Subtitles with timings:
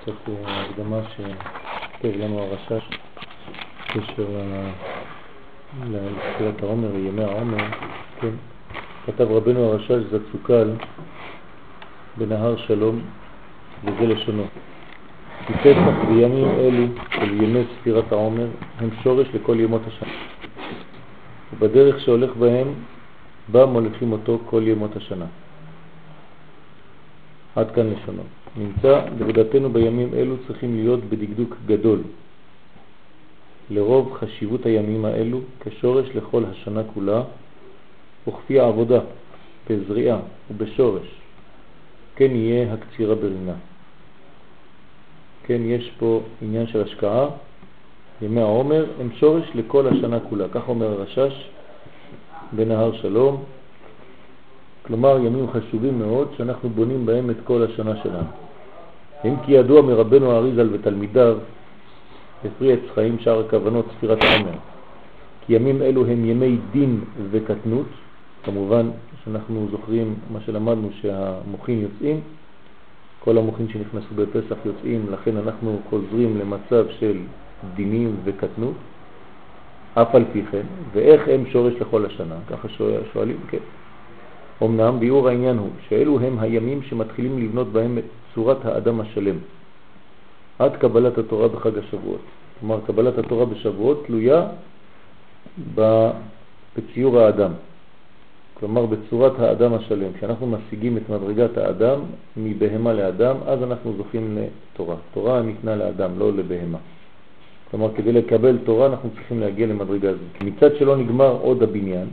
[0.00, 0.12] קצת
[0.46, 2.88] הקדמה שכתב לנו הרשש
[3.88, 4.26] בקשר
[5.90, 7.64] לתחילת העומר וימי העומר,
[8.20, 8.30] כן,
[9.06, 10.70] כתב רבנו הרשש זצוקל
[12.16, 13.00] בנהר שלום,
[13.84, 14.44] וזה לשונו.
[15.46, 18.46] כי פסח בימים אלו של ימי ספירת העומר
[18.78, 20.12] הם שורש לכל ימות השנה.
[21.52, 22.74] ובדרך שהולך בהם,
[23.48, 25.26] בה מוליכים אותו כל ימות השנה.
[27.56, 28.22] עד כאן לשונו.
[28.56, 32.02] נמצא בעבודתנו בימים אלו צריכים להיות בדקדוק גדול.
[33.70, 37.22] לרוב חשיבות הימים האלו כשורש לכל השנה כולה,
[38.28, 39.00] וכפי העבודה,
[39.70, 40.18] בזריעה
[40.50, 41.06] ובשורש,
[42.16, 43.54] כן יהיה הקצירה ברינה.
[45.42, 47.28] כן, יש פה עניין של השקעה,
[48.22, 51.50] ימי העומר הם שורש לכל השנה כולה, כך אומר הרשש
[52.52, 53.44] בנהר שלום,
[54.86, 58.30] כלומר ימים חשובים מאוד שאנחנו בונים בהם את כל השנה שלנו.
[59.24, 61.38] אם כי ידוע מרבנו האריזל ותלמידיו,
[62.44, 64.58] בפרי עץ חיים שער הכוונות ספירת העומר,
[65.46, 67.86] כי ימים אלו הם ימי דין וקטנות,
[68.44, 68.90] כמובן
[69.24, 72.20] שאנחנו זוכרים מה שלמדנו שהמוחים יוצאים,
[73.24, 77.18] כל המוחים שנכנסו בפסח יוצאים, לכן אנחנו חוזרים למצב של
[77.74, 78.74] דינים וקטנות,
[79.94, 82.34] אף על פי כן, ואיך הם שורש לכל השנה?
[82.50, 82.68] ככה
[83.12, 83.58] שואלים, כן.
[84.62, 89.36] אמנם ביאור העניין הוא שאלו הם הימים שמתחילים לבנות בהם את צורת האדם השלם,
[90.58, 92.20] עד קבלת התורה בחג השבועות.
[92.60, 94.46] כלומר, קבלת התורה בשבועות תלויה
[96.76, 97.50] בציור האדם,
[98.54, 100.12] כלומר בצורת האדם השלם.
[100.12, 102.00] כשאנחנו משיגים את מדרגת האדם
[102.36, 104.96] מבהמה לאדם, אז אנחנו זוכים לתורה.
[105.14, 106.78] תורה ניתנה לאדם, לא לבהמה.
[107.70, 110.42] כלומר, כדי לקבל תורה אנחנו צריכים להגיע למדרגה הזאת.
[110.44, 112.08] מצד שלא נגמר עוד הבניין,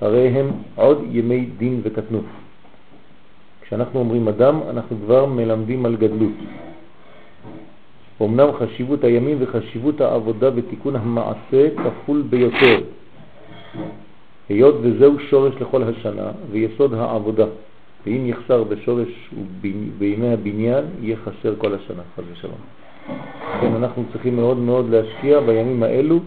[0.00, 2.24] הרי הם עוד ימי דין וקטנות.
[3.62, 6.32] כשאנחנו אומרים אדם, אנחנו כבר מלמדים על גדלות.
[8.22, 12.80] אמנם חשיבות הימים וחשיבות העבודה בתיקון המעשה כפול ביותר,
[14.48, 17.46] היות וזהו שורש לכל השנה ויסוד העבודה.
[18.06, 19.30] ואם יחסר בשורש
[19.98, 22.54] בימי הבניין, יהיה חסר כל השנה, חס ושלום.
[23.60, 26.18] כן, אנחנו צריכים מאוד מאוד להשקיע בימים האלו,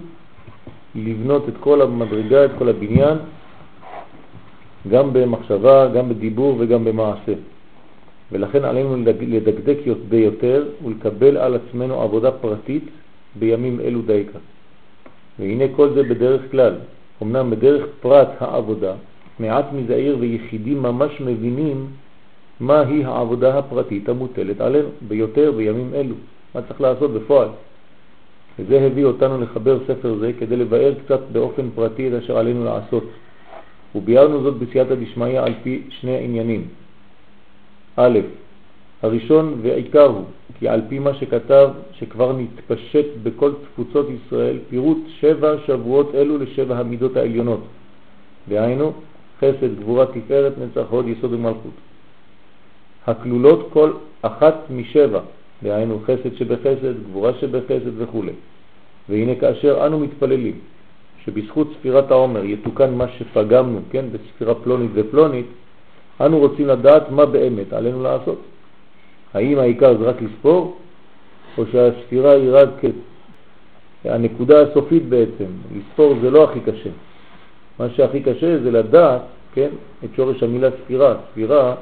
[0.95, 3.17] לבנות את כל המדרגה, את כל הבניין,
[4.89, 7.33] גם במחשבה, גם בדיבור וגם במעשה.
[8.31, 9.77] ולכן עלינו לדקדק
[10.09, 12.83] ביותר ולקבל על עצמנו עבודה פרטית
[13.35, 14.39] בימים אלו דייקה.
[15.39, 16.73] והנה כל זה בדרך כלל,
[17.23, 18.93] אמנם בדרך פרט העבודה,
[19.39, 21.87] מעט מזעיר ויחידים ממש מבינים
[22.59, 26.15] מהי העבודה הפרטית המוטלת עלינו ביותר בימים אלו,
[26.55, 27.47] מה צריך לעשות בפועל.
[28.59, 33.03] וזה הביא אותנו לחבר ספר זה כדי לבאר קצת באופן פרטי את אשר עלינו לעשות.
[33.95, 36.67] וביארנו זאת בסייעתא דשמיא על פי שני עניינים.
[37.95, 38.19] א',
[39.01, 40.25] הראשון ועיקר הוא
[40.59, 46.77] כי על פי מה שכתב שכבר נתפשט בכל תפוצות ישראל פירוט שבע שבועות אלו לשבע
[46.77, 47.63] המידות העליונות,
[48.49, 48.93] דהיינו
[49.39, 51.71] חסד, גבורה, תפארת, נצח, הוד, יסוד ומלכות.
[53.07, 55.19] הכלולות כל אחת משבע,
[55.63, 58.23] דהיינו חסד שבחסד, גבורה שבחסד וכו'.
[59.09, 60.59] והנה כאשר אנו מתפללים
[61.25, 65.45] שבזכות ספירת העומר יתוקן מה שפגמנו, כן, בספירה פלונית ופלונית,
[66.21, 68.39] אנו רוצים לדעת מה באמת עלינו לעשות.
[69.33, 70.77] האם העיקר זה רק לספור,
[71.57, 72.69] או שהספירה היא רק
[74.05, 75.45] הנקודה הסופית בעצם.
[75.77, 76.89] לספור זה לא הכי קשה.
[77.79, 79.21] מה שהכי קשה זה לדעת,
[79.53, 79.69] כן,
[80.03, 81.15] את שורש המילה ספירה.
[81.31, 81.75] ספירה,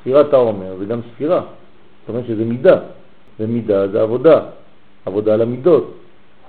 [0.00, 1.40] ספירת העומר זה גם ספירה.
[1.40, 2.78] זאת אומרת שזה מידה,
[3.40, 4.40] ומידה זה עבודה,
[5.06, 5.94] עבודה על המידות.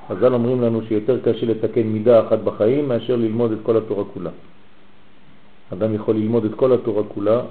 [0.10, 4.30] חז"ל אומרים לנו שיותר קשה לתקן מידה אחת בחיים מאשר ללמוד את כל התורה כולה.
[5.74, 7.42] אדם יכול ללמוד את כל התורה כולה,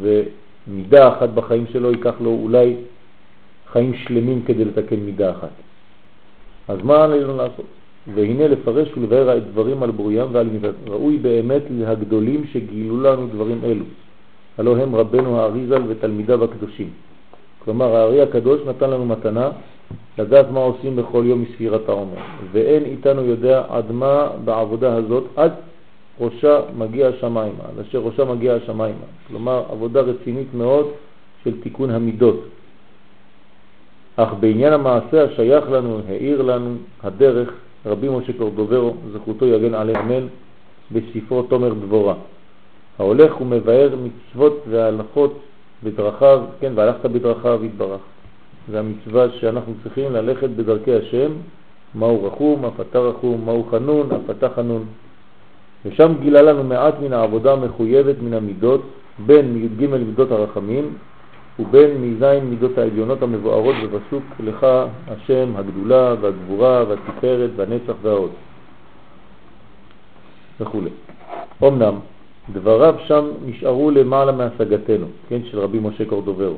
[0.00, 2.76] ומידה אחת בחיים שלו ייקח לו אולי
[3.72, 5.54] חיים שלמים כדי לתקן מידה אחת.
[6.68, 7.66] אז מה עלינו לעשות?
[8.14, 10.74] והנה לפרש ולבאר את דברים על בוריים ועל מידת.
[10.86, 13.84] ראוי באמת להגדולים שגילו לנו דברים אלו.
[14.58, 16.90] הלא הם רבנו האריזל ותלמידיו הקדושים.
[17.64, 19.50] כלומר, הארי הקדוש נתן לנו מתנה
[20.18, 22.20] לדעת מה עושים בכל יום מספירת העומר,
[22.52, 25.52] ואין איתנו יודע עד מה בעבודה הזאת, עד
[26.20, 29.06] ראשה מגיע השמיימה, עד אשר ראשה מגיע השמיימה.
[29.28, 30.86] כלומר, עבודה רצינית מאוד
[31.44, 32.44] של תיקון המידות.
[34.16, 37.50] אך בעניין המעשה השייך לנו, העיר לנו הדרך,
[37.86, 40.26] רבי משה קורדוברו, זכותו יגן עלי אמן,
[40.92, 42.14] בספרו תומר דבורה.
[42.98, 45.38] ההולך ומבאר מצוות והלכות
[45.84, 48.00] בדרכיו, כן, והלכת בדרכיו יתברך.
[48.70, 51.32] זה המצווה שאנחנו צריכים ללכת בדרכי השם,
[51.94, 54.84] מהו רחום, אף אתה רחום, מהו חנון, אף אתה חנון.
[55.84, 58.82] ושם גילה לנו מעט מן העבודה המחויבת מן המידות,
[59.26, 60.94] בין מי"ג מידות הרחמים,
[61.58, 64.66] ובין מזין מידות העליונות המבוארות בפסוק לך
[65.08, 68.30] השם הגדולה והגבורה והתפארת והנצח והעוד
[70.60, 70.80] וכו'.
[71.62, 71.94] אמנם
[72.52, 76.56] דבריו שם נשארו למעלה מהשגתנו, כן, של רבי משה קורדוברו,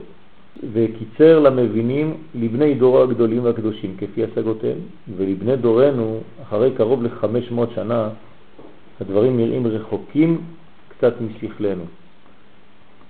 [0.72, 4.78] וקיצר למבינים לבני דורו הגדולים והקדושים כפי השגותיהם,
[5.16, 8.08] ולבני דורנו אחרי קרוב ל-500 שנה
[9.00, 10.40] הדברים נראים רחוקים
[10.88, 11.84] קצת משכלנו.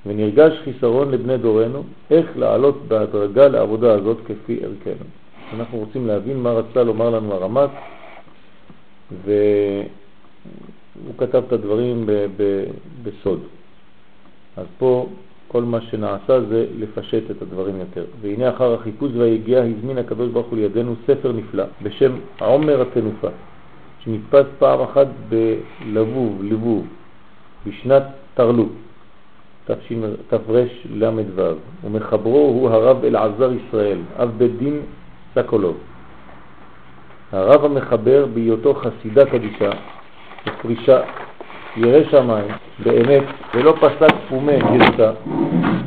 [0.07, 5.07] ונרגש חיסרון לבני דורנו איך לעלות בהדרגה לעבודה הזאת כפי ערכנו.
[5.53, 7.71] אנחנו רוצים להבין מה רצה לומר לנו הרמ"ט,
[9.25, 9.85] והוא
[11.19, 12.07] כתב את הדברים
[13.03, 13.41] בסוד.
[14.57, 15.07] אז פה
[15.55, 18.05] כל מה שנעשה זה לפשט את הדברים יותר.
[18.21, 23.29] והנה אחר החיפוש והיגיעה הזמין הקדוש ברוך הוא לידינו ספר נפלא בשם עומר התנופה,
[24.05, 26.87] שנתפס פעם אחת בלבוב, לבוב,
[27.67, 28.03] בשנת
[28.35, 28.73] תרלות,
[30.29, 31.45] תרל"ו,
[31.85, 34.81] ומחברו הוא הרב אלעזר ישראל, אב בית דין
[35.35, 35.77] סקולוב.
[37.33, 39.71] הרב המחבר בהיותו חסידה קדישה
[40.47, 41.01] ופרישה
[41.77, 42.51] ירא שמיים
[42.85, 43.23] באמת
[43.55, 45.13] ולא פסק פומי גרסה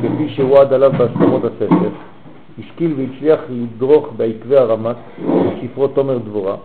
[0.02, 1.90] כפי שהועד עליו בהסכמות הספר,
[2.60, 6.56] השכיל והצליח לדרוך בעקבי הרמת בספרו תומר דבורה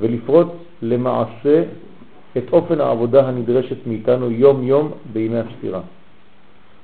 [0.00, 0.46] ולפרוט
[0.82, 1.62] למעשה
[2.36, 5.80] את אופן העבודה הנדרשת מאיתנו יום יום בימי הספירה.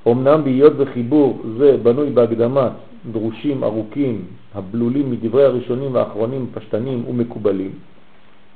[0.08, 2.72] אמנם בהיות בחיבור זה בנוי בהקדמת
[3.12, 7.70] דרושים ארוכים הבלולים מדברי הראשונים והאחרונים פשטנים ומקובלים,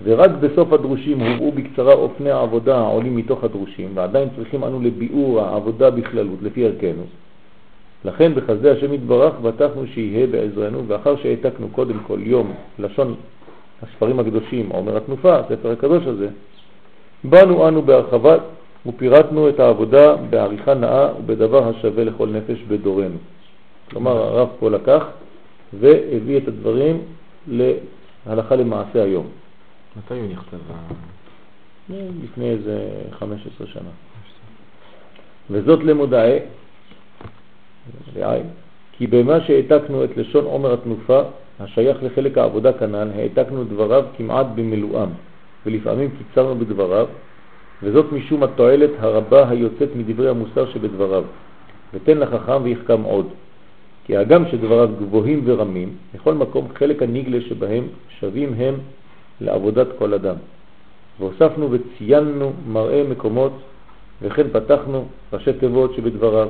[0.05, 5.91] ורק בסוף הדרושים הובאו בקצרה אופני העבודה העולים מתוך הדרושים, ועדיין צריכים אנו לביאור העבודה
[5.91, 7.03] בכללות לפי ערכנו.
[8.05, 13.15] לכן בחסדי השם יתברך בטחנו שיהיה בעזרנו, ואחר שהעתקנו קודם כל יום לשון
[13.83, 16.29] הספרים הקדושים, עומר התנופה, הספר הקדוש הזה,
[17.25, 18.37] באנו אנו בהרחבה
[18.87, 23.17] ופירטנו את העבודה בעריכה נאה ובדבר השווה לכל נפש בדורנו.
[23.91, 25.05] כלומר הרב פה לקח
[25.81, 26.99] והביא את הדברים
[27.49, 29.27] להלכה למעשה היום.
[29.97, 30.59] מתי הוא נכתב?
[32.25, 33.91] לפני איזה 15 שנה.
[35.51, 36.39] וזאת למודעי,
[38.93, 41.21] כי במה שהעתקנו את לשון עומר התנופה,
[41.61, 45.09] השייך לחלק העבודה כנ"ל, העתקנו דבריו כמעט במילואם,
[45.67, 47.07] ולפעמים קיצרנו בדבריו,
[47.83, 51.25] וזאת משום התועלת הרבה היוצאת מדברי המוסר שבדבריו.
[51.95, 53.27] ותן לחכם ויחכם עוד.
[54.05, 57.85] כי האגם שדבריו גבוהים ורמים, בכל מקום חלק הנגלה שבהם
[58.21, 58.75] שווים הם
[59.41, 60.35] לעבודת כל אדם.
[61.21, 63.53] והוספנו וציינו מראה מקומות,
[64.23, 66.49] וכן פתחנו ראשי תיבות שבדבריו,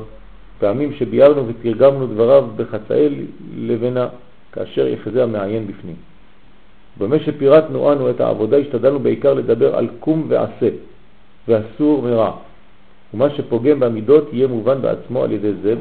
[0.59, 3.25] פעמים שביארנו ותרגמנו דבריו בחצאי
[3.57, 4.09] לבנה,
[4.53, 5.97] כאשר יחזה המעיין בפנים.
[6.99, 10.69] במה שפירטנו אנו את העבודה השתדלנו בעיקר לדבר על קום ועשה,
[11.49, 12.33] ואסור מרע.
[13.15, 15.75] ומה שפוגם במידות יהיה מובן בעצמו על ידי זה,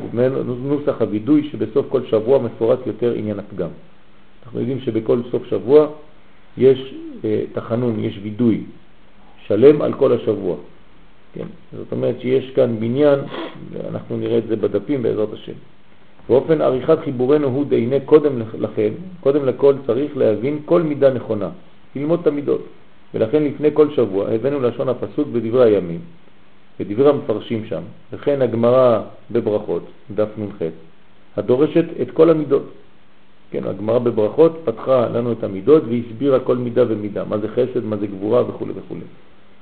[0.43, 3.69] נוסח הווידוי שבסוף כל שבוע מפורט יותר עניין הפגם.
[4.43, 5.87] אנחנו יודעים שבכל סוף שבוע
[6.57, 6.93] יש
[7.23, 8.63] אה, תחנון, יש וידוי
[9.47, 10.55] שלם על כל השבוע.
[11.33, 11.45] כן?
[11.77, 13.19] זאת אומרת שיש כאן בניין,
[13.89, 15.53] אנחנו נראה את זה בדפים בעזרת השם.
[16.29, 21.49] באופן עריכת חיבורנו הוא דהנה קודם לכן, קודם לכל צריך להבין כל מידה נכונה,
[21.95, 22.65] ללמוד את המידות.
[23.13, 25.99] ולכן לפני כל שבוע הבאנו לשון הפסוק בדברי הימים,
[26.79, 27.81] בדברי המפרשים שם,
[28.13, 29.01] וכן הגמרא
[29.31, 29.83] בברכות,
[30.15, 30.61] דף נ"ח,
[31.37, 32.63] הדורשת את כל המידות.
[33.51, 37.97] כן, הגמרא בברכות פתחה לנו את המידות והסבירה כל מידה ומידה, מה זה חסד, מה
[37.97, 38.95] זה גבורה וכו' וכו'.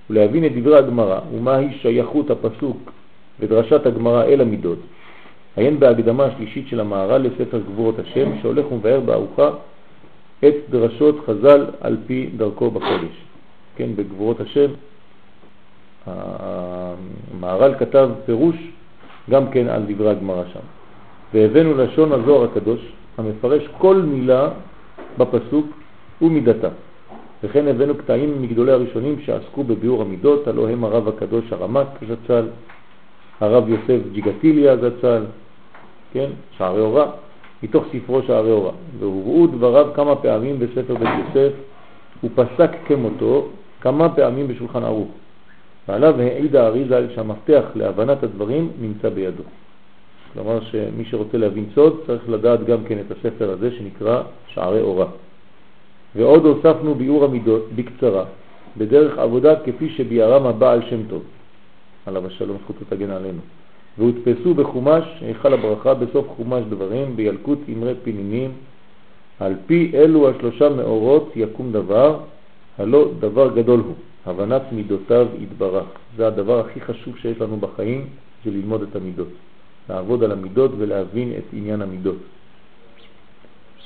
[0.09, 2.91] ולהבין את דברי הגמרא ומהי שייכות הפסוק
[3.39, 4.79] ודרשת הגמרא אל המידות.
[5.55, 9.49] עיין בהקדמה השלישית של המהר"ל לספר גבורות השם שהולך ומבאר בארוחה
[10.39, 13.15] את דרשות חז"ל על פי דרכו בחודש.
[13.75, 14.71] כן, בגבורות השם
[16.05, 18.55] המהר"ל כתב פירוש
[19.29, 20.59] גם כן על דברי הגמרא שם.
[21.33, 24.49] והבאנו לשון הזוהר הקדוש המפרש כל מילה
[25.17, 25.65] בפסוק
[26.21, 26.69] ומידתה.
[27.43, 32.47] וכן הבאנו קטעים מגדולי הראשונים שעסקו בביאור המידות, הלא הם הרב הקדוש הרמק זצ"ל,
[33.39, 35.23] הרב יוסף ג'יגטיליה זצ"ל,
[36.13, 37.11] כן, שערי אורה,
[37.63, 38.71] מתוך ספרו שערי אורה.
[38.99, 41.53] והובאו דבריו כמה פעמים בספר בית יוסף,
[42.21, 43.47] הוא פסק כמותו
[43.81, 45.09] כמה פעמים בשולחן ערוך.
[45.87, 49.43] ועליו העיד האריזה שהמפתח להבנת הדברים נמצא בידו.
[50.33, 55.05] כלומר שמי שרוצה להבין סוד צריך לדעת גם כן את הספר הזה שנקרא שערי אורה.
[56.15, 58.25] ועוד הוספנו ביאור המידות בקצרה,
[58.77, 61.23] בדרך עבודה כפי שביארם הבעל שם טוב,
[62.05, 63.39] עליו השלום זכותו תגן עלינו.
[63.97, 68.51] והודפסו בחומש היכל הברכה בסוף חומש דברים בילקוט אמרי פינינים
[69.39, 72.19] על פי אלו השלושה מאורות יקום דבר,
[72.77, 75.85] הלא דבר גדול הוא, הבנת מידותיו יתברך.
[76.17, 78.05] זה הדבר הכי חשוב שיש לנו בחיים,
[78.45, 79.27] זה ללמוד את המידות.
[79.89, 82.17] לעבוד על המידות ולהבין את עניין המידות.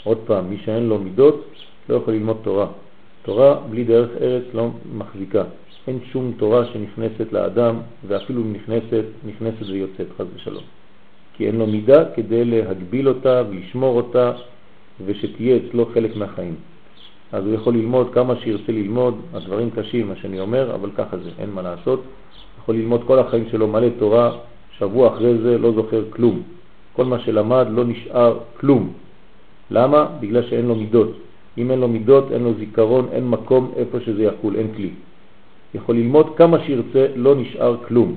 [0.04, 1.46] עוד פעם, מי שאין לו מידות
[1.90, 2.68] לא יכול ללמוד תורה.
[3.22, 5.44] תורה בלי דרך ארץ לא מחזיקה.
[5.88, 7.76] אין שום תורה שנכנסת לאדם,
[8.08, 10.64] ואפילו נכנסת, נכנסת ויוצאת, חז ושלום.
[11.34, 14.32] כי אין לו מידה כדי להגביל אותה ולשמור אותה,
[15.06, 16.56] ושתהיה אצלו חלק מהחיים.
[17.32, 21.30] אז הוא יכול ללמוד כמה שירצה ללמוד, הדברים קשים, מה שאני אומר, אבל ככה זה,
[21.40, 22.04] אין מה לעשות.
[22.60, 24.38] יכול ללמוד כל החיים שלו מלא תורה,
[24.78, 26.42] שבוע אחרי זה לא זוכר כלום.
[26.94, 28.94] כל מה שלמד לא נשאר כלום.
[29.72, 30.08] למה?
[30.20, 31.12] בגלל שאין לו מידות.
[31.58, 34.90] אם אין לו מידות, אין לו זיכרון, אין מקום איפה שזה יחול, אין כלי.
[35.74, 38.16] יכול ללמוד כמה שירצה, לא נשאר כלום.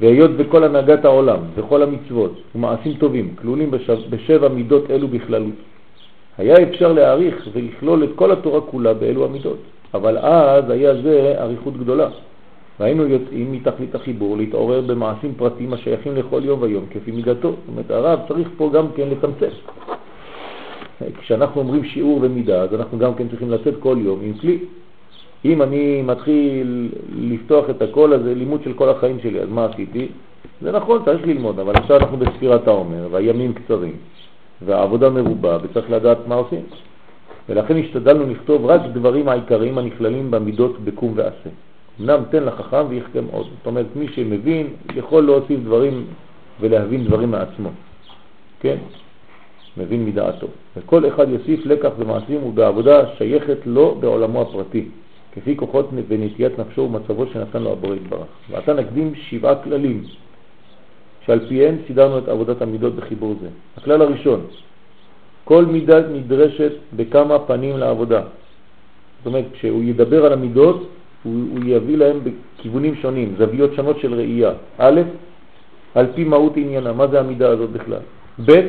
[0.00, 5.54] והיות וכל הנהגת העולם וכל המצוות ומעשים טובים כלולים בשב, בשבע מידות אלו בכללות,
[6.38, 9.58] היה אפשר להעריך ולכלול את כל התורה כולה באלו המידות,
[9.94, 12.08] אבל אז היה זה עריכות גדולה.
[12.80, 17.48] והיינו יוצאים מתכלית החיבור להתעורר במעשים פרטיים השייכים לכל יום ויום כפי מידתו.
[17.48, 19.54] זאת אומרת, הרב צריך פה גם כן לצמצם.
[21.20, 24.58] כשאנחנו אומרים שיעור ומידה, אז אנחנו גם כן צריכים לצאת כל יום עם כלי.
[25.44, 30.08] אם אני מתחיל לפתוח את הכל הזה, לימוד של כל החיים שלי, אז מה עשיתי?
[30.62, 33.96] זה נכון, צריך ללמוד, אבל עכשיו אנחנו בספירת העומר, והימים קצרים,
[34.62, 36.62] והעבודה מרובה, וצריך לדעת מה עושים.
[37.48, 41.50] ולכן השתדלנו לכתוב רק דברים העיקריים הנכללים במידות בקום ועשה.
[42.00, 43.46] אמנם תן לחכם ויחכם עוד.
[43.56, 46.06] זאת אומרת, מי שמבין יכול להוסיף דברים
[46.60, 47.70] ולהבין דברים מעצמו.
[48.60, 48.76] כן?
[49.76, 50.46] מבין מדעתו.
[50.76, 54.88] וכל אחד יוסיף לקח במעשים ובעבודה שייכת לו בעולמו הפרטי,
[55.32, 58.26] כפי כוחות ונטיית נפשו ומצבו שנתן לו הבורא יתברך.
[58.50, 60.04] ועתה נקדים שבעה כללים,
[61.26, 63.48] שעל פיהם סידרנו את עבודת המידות בחיבור זה.
[63.76, 64.46] הכלל הראשון,
[65.44, 68.22] כל מידה נדרשת בכמה פנים לעבודה.
[69.18, 70.88] זאת אומרת, כשהוא ידבר על המידות,
[71.22, 74.52] הוא, הוא יביא להם בכיוונים שונים, זוויות שונות של ראייה.
[74.78, 75.00] א',
[75.94, 78.02] על פי מהות עניינה, מה זה המידה הזאת בכלל?
[78.46, 78.60] ב',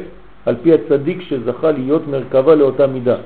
[0.45, 3.17] על פי הצדיק שזכה להיות מרכבה לאותה מידה.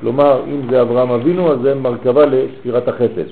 [0.00, 3.28] כלומר, אם זה אברהם אבינו, אז זה מרכבה לספירת החסד.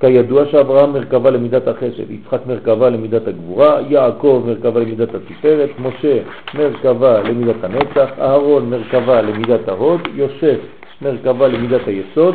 [0.00, 6.18] כידוע שאברהם מרכבה למידת החסד, יצחק מרכבה למידת הגבורה, יעקב מרכבה למידת התפארת, משה
[6.54, 10.58] מרכבה למידת הנצח, אהרון מרכבה למידת ההוד, יוסף
[11.02, 12.34] מרכבה למידת היסוד,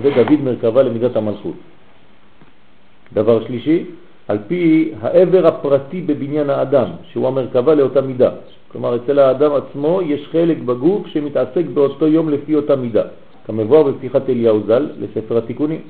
[0.00, 1.54] ודוד מרכבה למידת המלכות.
[3.12, 3.84] דבר שלישי,
[4.28, 8.30] על פי העבר הפרטי בבניין האדם, שהוא המרכבה לאותה מידה.
[8.72, 13.02] כלומר, אצל האדם עצמו יש חלק בגוף שמתעסק באותו יום לפי אותה מידה,
[13.46, 15.80] כמבואר בפתיחת אליהו ז"ל לספר התיקונים.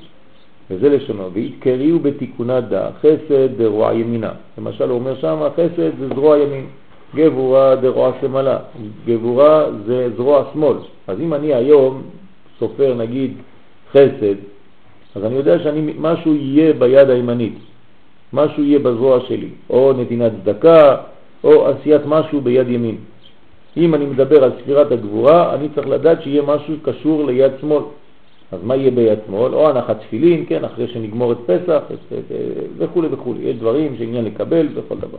[0.71, 4.31] וזה לשונו, והתקריאו בתיקונה דה, חסד דרוע ימינה.
[4.57, 6.65] למשל הוא אומר שם, חסד זה זרוע ימין,
[7.15, 8.57] גבורה דרוע שמאלה,
[9.05, 10.77] גבורה זה זרוע שמאל.
[11.07, 12.01] אז אם אני היום
[12.59, 13.33] סופר נגיד
[13.91, 14.35] חסד,
[15.15, 17.53] אז אני יודע שמשהו יהיה ביד הימנית.
[18.33, 20.95] משהו יהיה בזרוע שלי, או נתינת צדקה,
[21.43, 22.97] או עשיית משהו ביד ימין.
[23.77, 27.83] אם אני מדבר על ספירת הגבורה, אני צריך לדעת שיהיה משהו קשור ליד שמאל.
[28.51, 29.53] אז מה יהיה ביד שמאל?
[29.53, 31.81] או הנחת תפילין, כן, אחרי שנגמור את פסח,
[32.77, 33.33] וכו' וכו'.
[33.39, 35.17] יש דברים שעניין לקבל בכל דבר.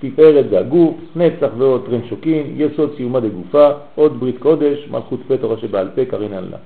[0.00, 5.56] תפארת זה הגוף, נצח ועוד טרן שוקין, יסוד סיומה דגופה, עוד ברית קודש, מלכות פה
[5.60, 6.56] שבעל פה, קרינן לה.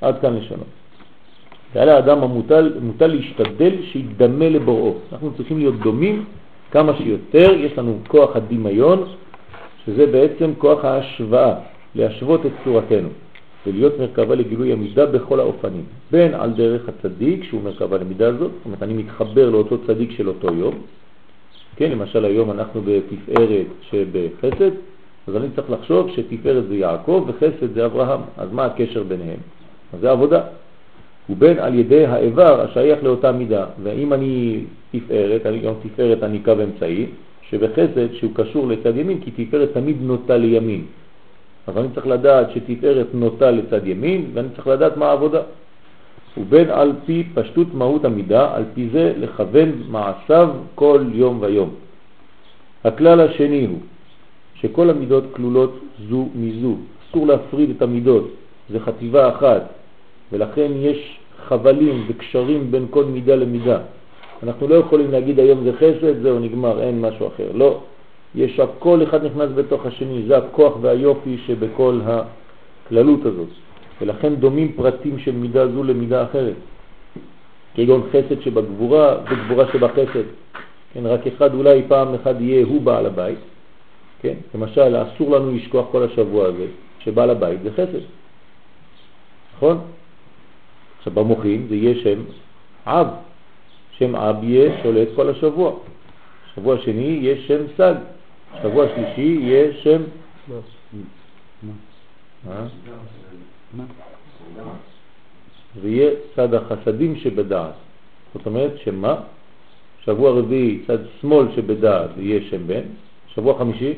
[0.00, 0.66] עד כאן לשונות.
[1.74, 4.94] ועל האדם המוטל מוטל להשתדל שיתדמה לבוראו.
[5.12, 6.24] אנחנו צריכים להיות דומים
[6.70, 9.04] כמה שיותר, יש לנו כוח הדמיון,
[9.86, 11.54] שזה בעצם כוח ההשוואה,
[11.94, 13.08] להשוות את צורתנו,
[13.66, 18.64] ולהיות מרכבה לגילוי המידה בכל האופנים, בין על דרך הצדיק, שהוא מרכבה למידה הזאת, זאת
[18.64, 20.74] אומרת אני מתחבר לאותו צדיק של אותו יום,
[21.76, 24.70] כן, למשל היום אנחנו בתפארת שבחסד,
[25.26, 29.40] אז אני צריך לחשוב שתפארת זה יעקב וחסד זה אברהם, אז מה הקשר ביניהם?
[30.00, 30.42] זה עבודה.
[31.30, 33.64] ובין על ידי האיבר השייך לאותה מידה.
[33.82, 34.60] ואם אני
[34.92, 37.06] תפארת, אני גם תפארת אני קו אמצעי,
[37.50, 40.84] שבחסד שהוא קשור לצד ימין, כי תפארת תמיד נוטה לימין.
[41.66, 45.42] אז אני צריך לדעת שתפארת נוטה לצד ימין, ואני צריך לדעת מה העבודה.
[46.36, 51.70] ובין על פי פשטות מהות המידה, על פי זה לכוון מעשיו כל יום ויום.
[52.84, 53.78] הכלל השני הוא
[54.54, 56.76] שכל המידות כלולות זו מזו,
[57.10, 58.30] אסור להפריד את המידות,
[58.70, 59.62] זה חטיבה אחת,
[60.32, 63.78] ולכן יש חבלים וקשרים בין כל מידה למידה.
[64.42, 67.48] אנחנו לא יכולים להגיד היום זה חסד, זהו נגמר, אין משהו אחר.
[67.54, 67.80] לא,
[68.34, 73.48] יש הכל אחד נכנס בתוך השני, זה הכוח והיופי שבכל הכללות הזאת.
[74.00, 76.56] ולכן דומים פרטים של מידה זו למידה אחרת.
[77.74, 80.26] כגון חסד שבגבורה וגבורה שבחסד.
[80.94, 83.38] כן, רק אחד אולי פעם אחד יהיה הוא בעל הבית.
[84.22, 86.66] כן, למשל, אסור לנו לשכוח כל השבוע הזה
[86.98, 88.04] שבעל הבית זה חסד.
[89.56, 89.78] נכון?
[91.06, 92.22] עכשיו במוחים זה יהיה שם
[92.86, 93.06] אב,
[93.90, 95.72] שם אב יהיה שולט כל השבוע.
[96.54, 97.94] שבוע שני יש שם סג,
[98.62, 100.02] שבוע שלישי יש שם...
[105.80, 107.72] ויהיה צד החסדים שבדעת.
[108.34, 109.14] זאת אומרת שמה?
[110.04, 112.82] שבוע רביעי צד שמאל שבדעת יהיה שם בן,
[113.34, 113.94] שבוע חמישי?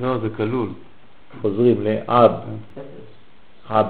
[0.00, 0.68] לא, זה כלול.
[1.40, 2.32] חוזרים לעב.
[3.70, 3.86] עב.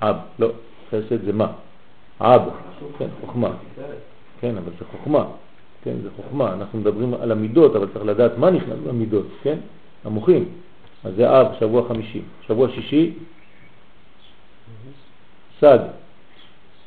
[0.00, 0.48] עב, לא,
[0.88, 1.52] חסד זה מה?
[2.20, 2.42] עב,
[2.98, 3.50] כן, חוכמה.
[4.40, 5.24] כן, אבל זה חוכמה.
[5.84, 6.52] כן, זה חוכמה.
[6.52, 9.58] אנחנו מדברים על המידות, אבל צריך לדעת מה נכנס במידות, כן?
[10.04, 10.48] המוחים.
[11.04, 12.20] אז זה אב, שבוע חמישי.
[12.46, 13.12] שבוע שישי,
[15.60, 15.78] סד.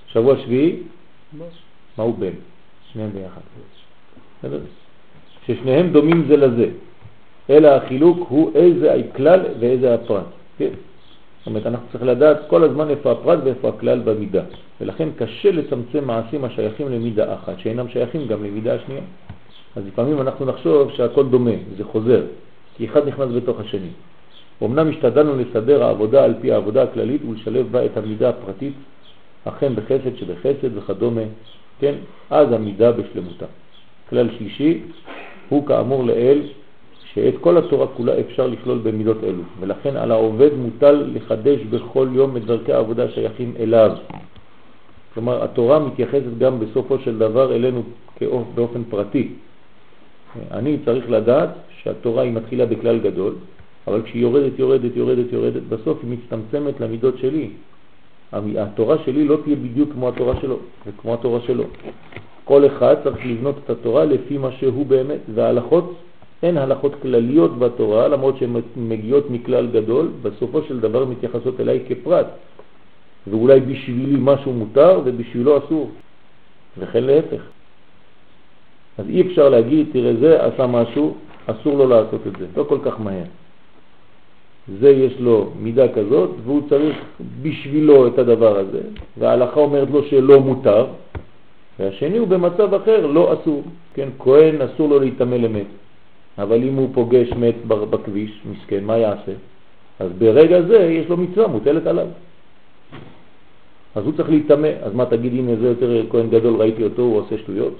[0.07, 0.79] שבוע שביעי,
[1.97, 2.31] מהו בן?
[2.91, 3.41] שניהם ביחד.
[5.45, 6.69] ששניהם דומים זה לזה,
[7.49, 10.25] אלא החילוק הוא איזה הכלל ואיזה הפרט.
[10.57, 10.69] כן?
[11.45, 14.41] זאת אומרת, אנחנו צריכים לדעת כל הזמן איפה הפרט ואיפה הכלל במידה.
[14.81, 19.01] ולכן קשה לצמצם מעשים השייכים למידה אחת, שאינם שייכים גם למידה השנייה.
[19.75, 22.21] אז לפעמים אנחנו נחשוב שהכל דומה, זה חוזר,
[22.77, 23.89] כי אחד נכנס בתוך השני.
[24.63, 28.73] אמנם השתדלנו לסדר העבודה על פי העבודה הכללית ולשלב בה את המידה הפרטית,
[29.45, 31.21] אכן בחסד שבחסד וכדומה,
[31.79, 31.95] כן,
[32.29, 33.45] אז המידה בשלמותה.
[34.09, 34.81] כלל שלישי
[35.49, 36.41] הוא כאמור לאל
[37.15, 42.37] שאת כל התורה כולה אפשר לכלול במידות אלו, ולכן על העובד מוטל לחדש בכל יום
[42.37, 43.91] את דרכי העבודה שייכים אליו.
[45.13, 47.83] כלומר, התורה מתייחסת גם בסופו של דבר אלינו
[48.55, 49.29] באופן פרטי.
[50.51, 51.49] אני צריך לדעת
[51.83, 53.33] שהתורה היא מתחילה בכלל גדול,
[53.87, 57.49] אבל כשהיא יורדת, יורדת, יורדת, יורדת, בסוף היא מצטמצמת למידות שלי.
[58.33, 61.63] התורה שלי לא תהיה בדיוק כמו התורה שלו וכמו התורה שלו.
[62.43, 65.95] כל אחד צריך לבנות את התורה לפי מה שהוא באמת, וההלכות,
[66.45, 72.27] אין הלכות כלליות בתורה, למרות שהן מגיעות מכלל גדול, בסופו של דבר מתייחסות אליי כפרט.
[73.27, 75.89] ואולי בשבילי משהו מותר ובשבילו אסור,
[76.77, 77.41] וכן להפך.
[78.97, 82.79] אז אי אפשר להגיד, תראה זה עשה משהו, אסור לו לעשות את זה, לא כל
[82.85, 83.23] כך מהר.
[84.79, 86.97] זה יש לו מידה כזאת והוא צריך
[87.41, 88.81] בשבילו את הדבר הזה,
[89.17, 90.85] וההלכה אומרת לו שלא מותר,
[91.79, 93.63] והשני הוא במצב אחר, לא אסור.
[93.93, 95.65] כן, כהן אסור לו להתאמה למת,
[96.37, 99.31] אבל אם הוא פוגש מת בכביש, מסכן, מה יעשה?
[99.99, 102.07] אז ברגע זה יש לו מצווה מוטלת עליו.
[103.95, 107.17] אז הוא צריך להתאמה, אז מה תגיד, הנה זה יותר כהן גדול, ראיתי אותו, הוא
[107.17, 107.73] עושה שטויות?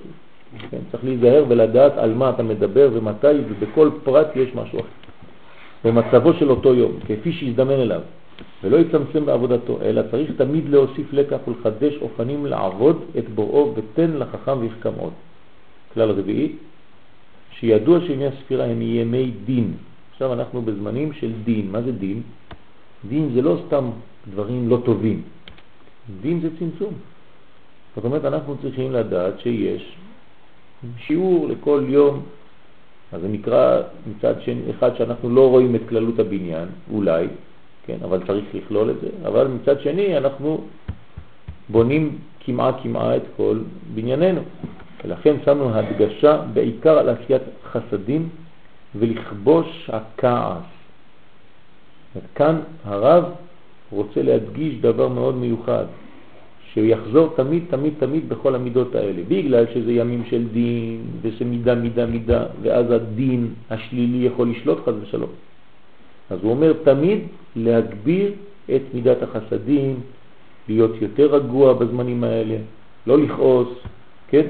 [0.72, 4.88] כן, צריך להיזהר ולדעת על מה אתה מדבר ומתי, ובכל פרט יש משהו אחר.
[5.84, 8.02] במצבו של אותו יום, כפי שהזדמן אליו,
[8.64, 14.58] ולא יצמצם בעבודתו, אלא צריך תמיד להוסיף לקח ולחדש אופנים לעבוד את בוראו ותן לחכם
[14.62, 15.14] ויחכם עוד.
[15.94, 16.52] כלל רביעי,
[17.60, 19.74] שידוע שימי הספירה הם ימי דין.
[20.12, 21.72] עכשיו אנחנו בזמנים של דין.
[21.72, 22.22] מה זה דין?
[23.10, 23.90] דין זה לא סתם
[24.32, 25.22] דברים לא טובים.
[26.22, 26.94] דין זה צמצום.
[27.96, 29.96] זאת אומרת, אנחנו צריכים לדעת שיש
[30.98, 32.24] שיעור לכל יום
[33.12, 37.28] אז זה נקרא מצד שני, אחד שאנחנו לא רואים את כללות הבניין, אולי,
[37.86, 40.62] כן, אבל צריך לכלול את זה, אבל מצד שני אנחנו
[41.70, 43.60] בונים כמעה כמעה את כל
[43.94, 44.42] בנייננו.
[45.04, 48.30] ולכן שמנו הדגשה בעיקר על עשיית חסדים
[48.96, 50.64] ולכבוש הכעס.
[52.36, 53.24] כאן הרב
[53.92, 55.86] רוצה להדגיש דבר מאוד מיוחד,
[56.74, 61.76] שהוא יחזור תמיד, תמיד, תמיד בכל המידות האלה, בגלל שזה ימים של דין, וזה מידה,
[61.76, 65.30] מידה, מידה, ואז הדין השלילי יכול לשלוט חז ושלום.
[66.30, 67.20] אז הוא אומר תמיד
[67.56, 68.32] להגביר
[68.76, 70.00] את מידת החסדים,
[70.68, 72.58] להיות יותר רגוע בזמנים האלה,
[73.08, 73.70] לא לכעוס,
[74.28, 74.46] כן?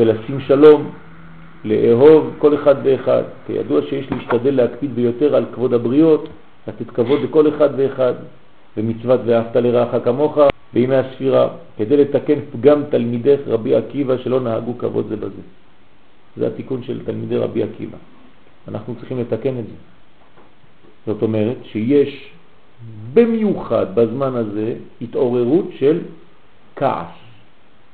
[0.00, 0.90] ולשים שלום,
[1.64, 3.22] לאהוב כל אחד ואחד.
[3.46, 6.28] כידוע שיש להשתדל להקפיד ביותר על כבוד הבריות,
[6.68, 8.14] לתת כבוד לכל אחד ואחד,
[8.76, 10.38] במצוות ואהבת לרעך כמוך
[10.72, 15.42] בימי הספירה, כדי לתקן פגם תלמידך רבי עקיבא שלא נהגו כבוד זה בזה.
[16.36, 17.98] זה התיקון של תלמידי רבי עקיבא.
[18.68, 19.76] אנחנו צריכים לתקן את זה.
[21.06, 22.32] זאת אומרת שיש
[23.14, 25.98] במיוחד בזמן הזה התעוררות של
[26.76, 27.12] כעס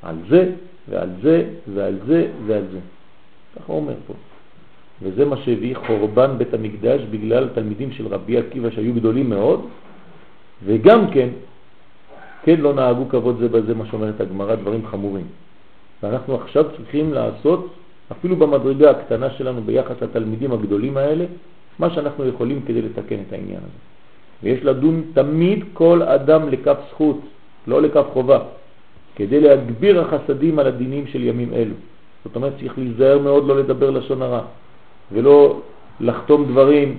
[0.03, 0.53] על זה
[0.89, 1.45] ועל זה
[1.75, 2.79] ועל זה ועל זה.
[3.57, 4.15] ככה אומר פה.
[5.03, 9.67] וזה מה שהביא חורבן בית המקדש בגלל תלמידים של רבי עקיבא שהיו גדולים מאוד,
[10.65, 11.29] וגם כן,
[12.43, 15.27] כן לא נהגו כבוד זה בזה, מה שאומרת הגמרא, דברים חמורים.
[16.03, 17.75] ואנחנו עכשיו צריכים לעשות,
[18.13, 21.25] אפילו במדרגה הקטנה שלנו ביחס לתלמידים הגדולים האלה,
[21.79, 23.81] מה שאנחנו יכולים כדי לתקן את העניין הזה.
[24.43, 27.21] ויש לדון תמיד כל אדם לכף זכות,
[27.67, 28.39] לא לכף חובה,
[29.17, 31.75] כדי להגביר החסדים על הדינים של ימים אלו.
[32.25, 34.43] זאת אומרת, צריך להיזהר מאוד לא לדבר לשון הרע,
[35.13, 35.61] ולא
[36.01, 36.99] לחתום דברים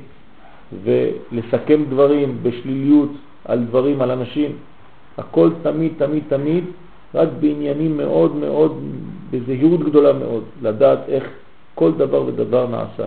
[0.83, 3.09] ולסכם דברים בשליליות
[3.45, 4.51] על דברים, על אנשים.
[5.17, 6.63] הכל תמיד, תמיד, תמיד,
[7.15, 8.73] רק בעניינים מאוד מאוד
[9.31, 11.23] בזהירות גדולה מאוד, לדעת איך
[11.75, 13.05] כל דבר ודבר נעשה.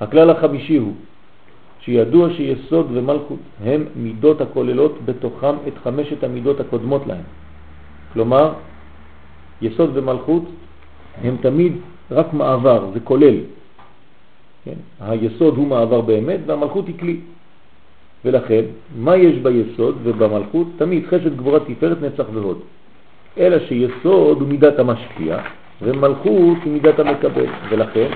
[0.00, 0.92] הכלל החמישי הוא
[1.80, 7.24] שידוע שיסוד ומלכות הם מידות הכוללות בתוכם את חמשת המידות הקודמות להם.
[8.12, 8.52] כלומר,
[9.62, 10.44] יסוד ומלכות
[11.22, 11.72] הם תמיד
[12.10, 13.36] רק מעבר, זה כולל.
[14.64, 14.74] כן?
[15.00, 17.16] היסוד הוא מעבר באמת והמלכות היא כלי.
[18.24, 18.64] ולכן,
[18.96, 20.66] מה יש ביסוד ובמלכות?
[20.76, 22.60] תמיד חסד גבורה תפארת נצח והוד.
[23.38, 25.38] אלא שיסוד הוא מידת המשפיע
[25.82, 27.46] ומלכות היא מידת המקבל.
[27.70, 28.10] ולכן,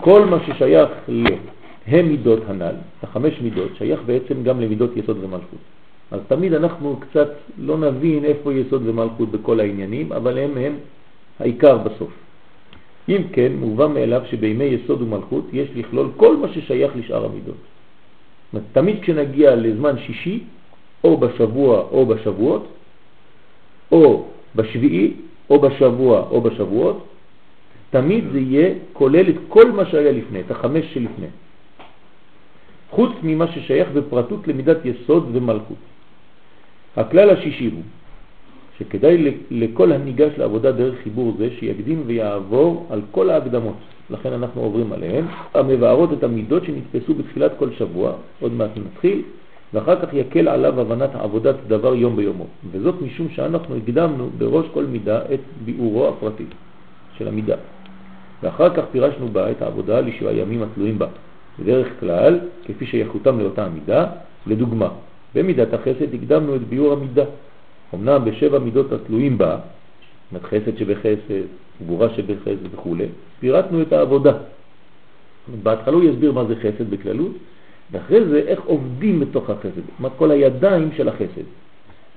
[0.00, 5.58] כל מה ששייך להם מידות הנ"ל, החמש מידות, שייך בעצם גם למידות יסוד ומלכות.
[6.10, 10.74] אז תמיד אנחנו קצת לא נבין איפה יסוד ומלכות בכל העניינים, אבל הם הם
[11.38, 12.12] העיקר בסוף.
[13.08, 17.56] אם כן, מובן מאליו שבימי יסוד ומלכות יש לכלול כל מה ששייך לשאר המידות.
[18.72, 20.44] תמיד כשנגיע לזמן שישי,
[21.04, 22.66] או בשבוע או בשבועות,
[23.92, 25.12] או בשביעי,
[25.50, 27.06] או בשבוע או בשבועות,
[27.90, 31.26] תמיד זה יהיה כולל את כל מה שהיה לפני, את החמש שלפני.
[32.90, 35.76] חוץ ממה ששייך בפרטות למידת יסוד ומלכות.
[36.96, 37.82] הכלל השישי הוא
[38.78, 43.76] שכדאי לכל הניגש לעבודה דרך חיבור זה שיקדים ויעבור על כל ההקדמות,
[44.10, 45.24] לכן אנחנו עוברים עליהן,
[45.54, 49.22] המבארות את המידות שנתפסו בתחילת כל שבוע, עוד מעט נתחיל,
[49.74, 52.46] ואחר כך יקל עליו הבנת עבודת דבר יום ביומו.
[52.70, 56.44] וזאת משום שאנחנו הקדמנו בראש כל מידה את ביאורו הפרטי
[57.18, 57.56] של המידה.
[58.42, 61.06] ואחר כך פירשנו בה את העבודה לשבעה ימים התלויים בה.
[61.58, 64.06] בדרך כלל, כפי שיחותם לאותה המידה,
[64.46, 64.88] לדוגמה,
[65.34, 67.24] במידת החסד הקדמנו את ביאור המידה.
[67.94, 69.58] אמנם בשבע מידות התלויים בה,
[70.42, 71.46] חסד שבחסד,
[71.82, 72.96] גבורה שבחסד וכו',
[73.40, 74.32] פירטנו את העבודה.
[75.62, 77.32] בהתחלה הוא יסביר מה זה חסד בכללות,
[77.92, 81.46] ואחרי זה איך עובדים בתוך החסד, מה כל הידיים של החסד.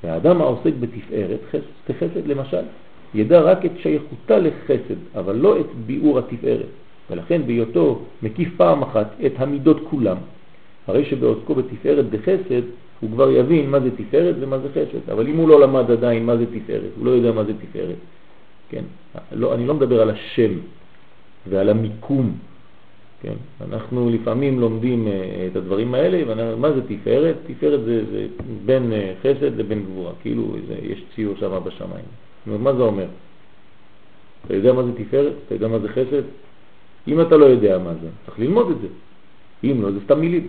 [0.03, 2.61] והאדם העוסק בתפארת, חסד, חסד למשל,
[3.15, 6.65] ידע רק את שייכותה לחסד, אבל לא את ביאור התפארת.
[7.09, 10.17] ולכן בהיותו מקיף פעם אחת את המידות כולם,
[10.87, 12.61] הרי שבעוסקו בתפארת בחסד,
[13.03, 15.09] הוא כבר יבין מה זה תפארת ומה זה חסד.
[15.11, 17.95] אבל אם הוא לא למד עדיין מה זה תפארת, הוא לא יודע מה זה תפארת,
[18.69, 18.83] כן?
[19.31, 20.51] לא, אני לא מדבר על השם
[21.49, 22.37] ועל המיקום,
[23.21, 23.33] כן?
[23.61, 27.35] אנחנו לפעמים לומדים אה, את הדברים האלה, ומה זה תפארת?
[27.47, 28.27] תפארת זה, זה
[28.65, 32.05] בין אה, חסד לבין גבורה, כאילו זה, יש ציור שם בשמיים.
[32.45, 33.07] מה זה אומר?
[34.45, 35.33] אתה יודע מה זה תפארת?
[35.45, 36.23] אתה יודע מה זה חסד?
[37.07, 38.87] אם אתה לא יודע מה זה, צריך ללמוד את זה.
[39.63, 40.47] אם לא, זה סתם מילים.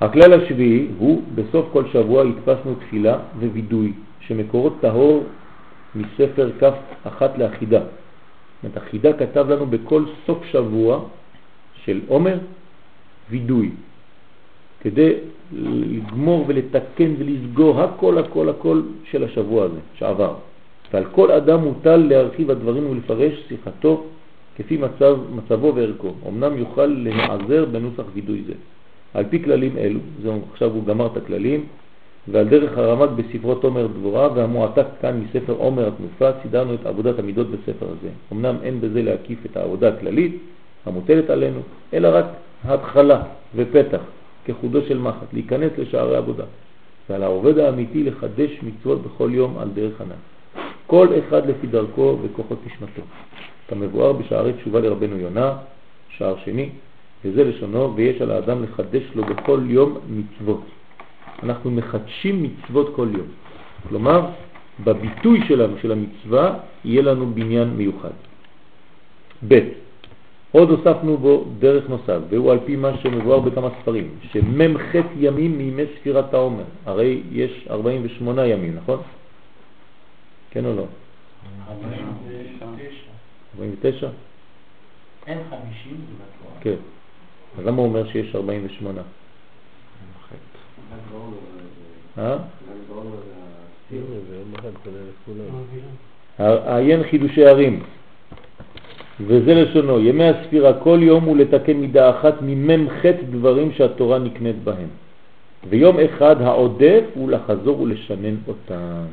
[0.00, 5.24] הכלל השביעי הוא בסוף כל שבוע התפסנו תפילה ווידוי שמקורות טהור
[5.94, 7.80] מספר כף אחת לאחידה.
[8.62, 11.00] זאת אחידה כתב לנו בכל סוף שבוע
[11.84, 12.38] של עומר
[13.30, 13.70] וידוי,
[14.80, 15.12] כדי
[15.52, 20.34] לגמור ולתקן ולסגור הכל הכל הכל של השבוע הזה שעבר.
[20.92, 24.04] ועל כל אדם מוטל להרחיב הדברים ולפרש שיחתו
[24.56, 26.14] כפי מצב, מצבו וערכו.
[26.28, 28.54] אמנם יוכל להיעזר בנוסח וידוי זה.
[29.14, 31.66] על פי כללים אלו, זה עכשיו הוא גמר את הכללים,
[32.28, 37.46] ועל דרך הרמק בספרו תומר דבורה והמועתק כאן מספר עומר התנופה, סידרנו את עבודת המידות
[37.50, 38.08] בספר הזה.
[38.32, 40.38] אמנם אין בזה להקיף את העבודה הכללית
[40.86, 41.60] המוטלת עלינו,
[41.94, 42.24] אלא רק
[42.64, 43.22] התחלה
[43.54, 44.00] ופתח
[44.44, 46.44] כחודו של מחט, להיכנס לשערי עבודה.
[47.10, 50.20] ועל העובד האמיתי לחדש מצוות בכל יום על דרך ענן.
[50.86, 53.02] כל אחד לפי דרכו וכוחות נשמתו.
[53.68, 55.56] כמבואר בשערי תשובה לרבנו יונה,
[56.08, 56.68] שער שני,
[57.24, 60.64] וזה לשונו, ויש על האדם לחדש לו בכל יום מצוות.
[61.42, 63.26] אנחנו מחדשים מצוות כל יום.
[63.88, 64.26] כלומר,
[64.84, 68.10] בביטוי שלנו, של המצווה, יהיה לנו בניין מיוחד.
[69.48, 69.58] ב'
[70.52, 75.82] עוד הוספנו בו דרך נוסף, והוא על פי מה שמבואר בכמה ספרים, שמ"ח ימים מימי
[75.98, 79.02] ספירת העומר, הרי יש 48 ימים, נכון?
[80.50, 80.84] כן או לא?
[83.58, 84.08] 49.
[85.26, 86.24] אין 50 זה
[86.60, 86.76] כן.
[87.58, 89.00] אז למה הוא אומר שיש 48?
[92.18, 92.36] אה?
[96.38, 97.82] העיין חידושי ערים,
[99.20, 104.88] וזה לשונו, ימי הספירה כל יום הוא לתקן מידה אחת ממ"ח דברים שהתורה נקנית בהם.
[105.68, 109.04] ויום אחד העודף הוא לחזור ולשנן אותם.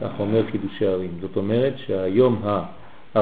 [0.00, 1.10] כך אומר חידושי ערים.
[1.20, 3.18] זאת אומרת שהיום ה-49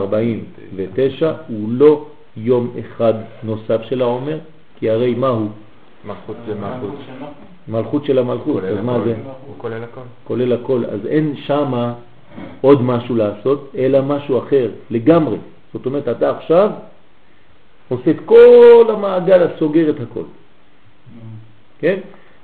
[1.48, 4.38] הוא לא יום אחד נוסף של העומר,
[4.78, 5.48] כי הרי מה הוא?
[6.04, 6.94] מלכות זה מלכות.
[7.68, 9.14] מלכות של המלכות, אז מה זה?
[9.46, 10.00] הוא כולל הכל.
[10.24, 11.92] כולל הכל, אז אין שם
[12.60, 15.36] עוד משהו לעשות, אלא משהו אחר לגמרי.
[15.72, 16.70] זאת אומרת, אתה עכשיו
[17.88, 20.24] עושה את כל המעגל הסוגר את הכל.
[21.78, 21.98] כן?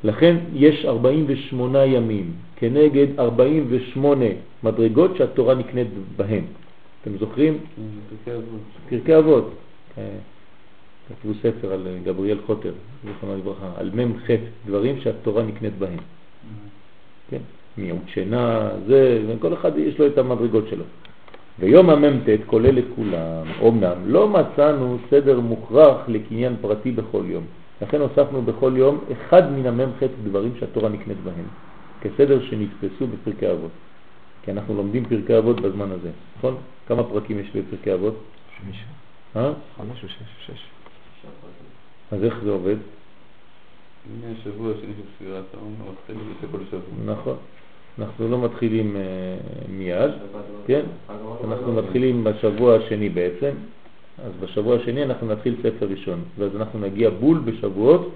[0.04, 4.24] לכן יש 48 ימים כנגד 48
[4.62, 6.44] מדרגות שהתורה נקנית בהם.
[7.02, 7.58] אתם זוכרים?
[8.24, 8.60] פרקי אבות.
[8.90, 9.50] פרקי אבות.
[11.10, 12.72] אה, כתבו ספר על גבריאל חוטר,
[13.04, 14.30] זיכרונו לברכה, על מ"ח
[14.66, 15.98] דברים שהתורה נקנית בהם.
[17.30, 17.40] כן?
[17.78, 20.84] מיעוט שינה, זה, וכל אחד יש לו את המדרגות שלו.
[21.58, 23.46] ויום המ"ט כולל את כולם.
[23.68, 27.44] אמנם לא מצאנו סדר מוכרח לקניין פרטי בכל יום.
[27.82, 31.44] לכן הוספנו בכל יום אחד מן המ"ח דברים שהתורה נקנית בהם,
[32.00, 33.70] כסדר שנתפסו בפרקי אבות.
[34.42, 36.56] כי אנחנו לומדים פרקי אבות בזמן הזה, נכון?
[36.86, 38.14] כמה פרקים יש בפרקי אבות?
[38.60, 38.86] חמישה.
[39.36, 39.52] אה?
[39.76, 40.73] חמש או שש?
[42.14, 42.76] אז איך זה עובד?
[42.76, 47.14] הנה השבוע השני של ספירת העומר, מתחיל בזה כל שבוע.
[47.14, 47.36] נכון.
[47.98, 49.02] אנחנו לא מתחילים אה,
[49.68, 50.10] מיד,
[50.66, 50.82] כן?
[51.44, 53.50] אנחנו מתחילים בשבוע השני בעצם,
[54.24, 58.10] אז בשבוע השני אנחנו נתחיל ספר ראשון, ואז אנחנו נגיע בול בשבועות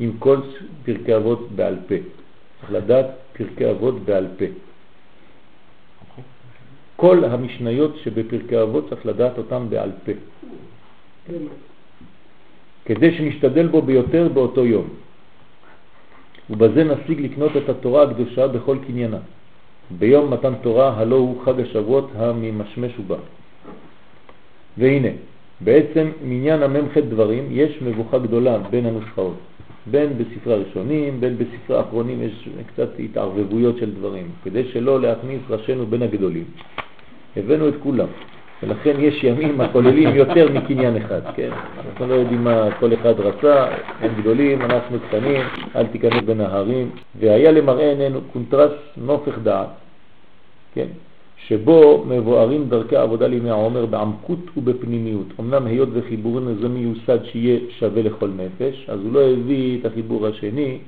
[0.00, 0.36] עם כל
[0.84, 1.94] פרקי אבות בעל פה.
[2.60, 4.44] צריך לדעת פרקי אבות בעל פה.
[6.96, 10.12] כל המשניות שבפרקי אבות צריך לדעת אותם בעל פה.
[12.90, 14.88] כדי שנשתדל בו ביותר באותו יום.
[16.50, 19.18] ובזה נשיג לקנות את התורה הקדושה בכל קניינה.
[19.98, 23.16] ביום מתן תורה הלא הוא חג השבועות הממשמש ובא.
[24.78, 25.08] והנה,
[25.60, 29.38] בעצם מניין המ"ח דברים יש מבוכה גדולה בין הנוסחאות.
[29.86, 35.86] בין בספרי הראשונים, בין בספרי האחרונים יש קצת התערבבויות של דברים, כדי שלא להכניס ראשינו
[35.86, 36.44] בין הגדולים.
[37.36, 38.08] הבאנו את כולם,
[38.62, 41.50] ולכן יש ימים הכוללים יותר מקניין אחד, כן?
[41.86, 43.66] אנחנו לא יודעים מה כל אחד רצה,
[44.00, 45.40] הם גדולים, אנחנו קטנים,
[45.76, 46.90] אל תיכנס בין ההרים.
[47.18, 49.68] והיה למראה עינינו קונטרס נופך דעת,
[50.74, 50.86] כן?
[51.46, 55.26] שבו מבוארים דרכי העבודה לימי העומר בעמקות ובפנימיות.
[55.40, 60.26] אמנם היות וחיבורנו זה מיוסד שיהיה שווה לכל נפש, אז הוא לא הביא את החיבור
[60.26, 60.78] השני,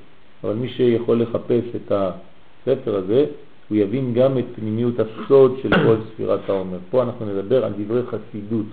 [0.45, 3.25] אבל מי שיכול לחפש את הספר הזה,
[3.69, 6.79] הוא יבין גם את פנימיות הסוד של כל ספירת העומר.
[6.91, 8.67] פה אנחנו נדבר על דברי חסידות,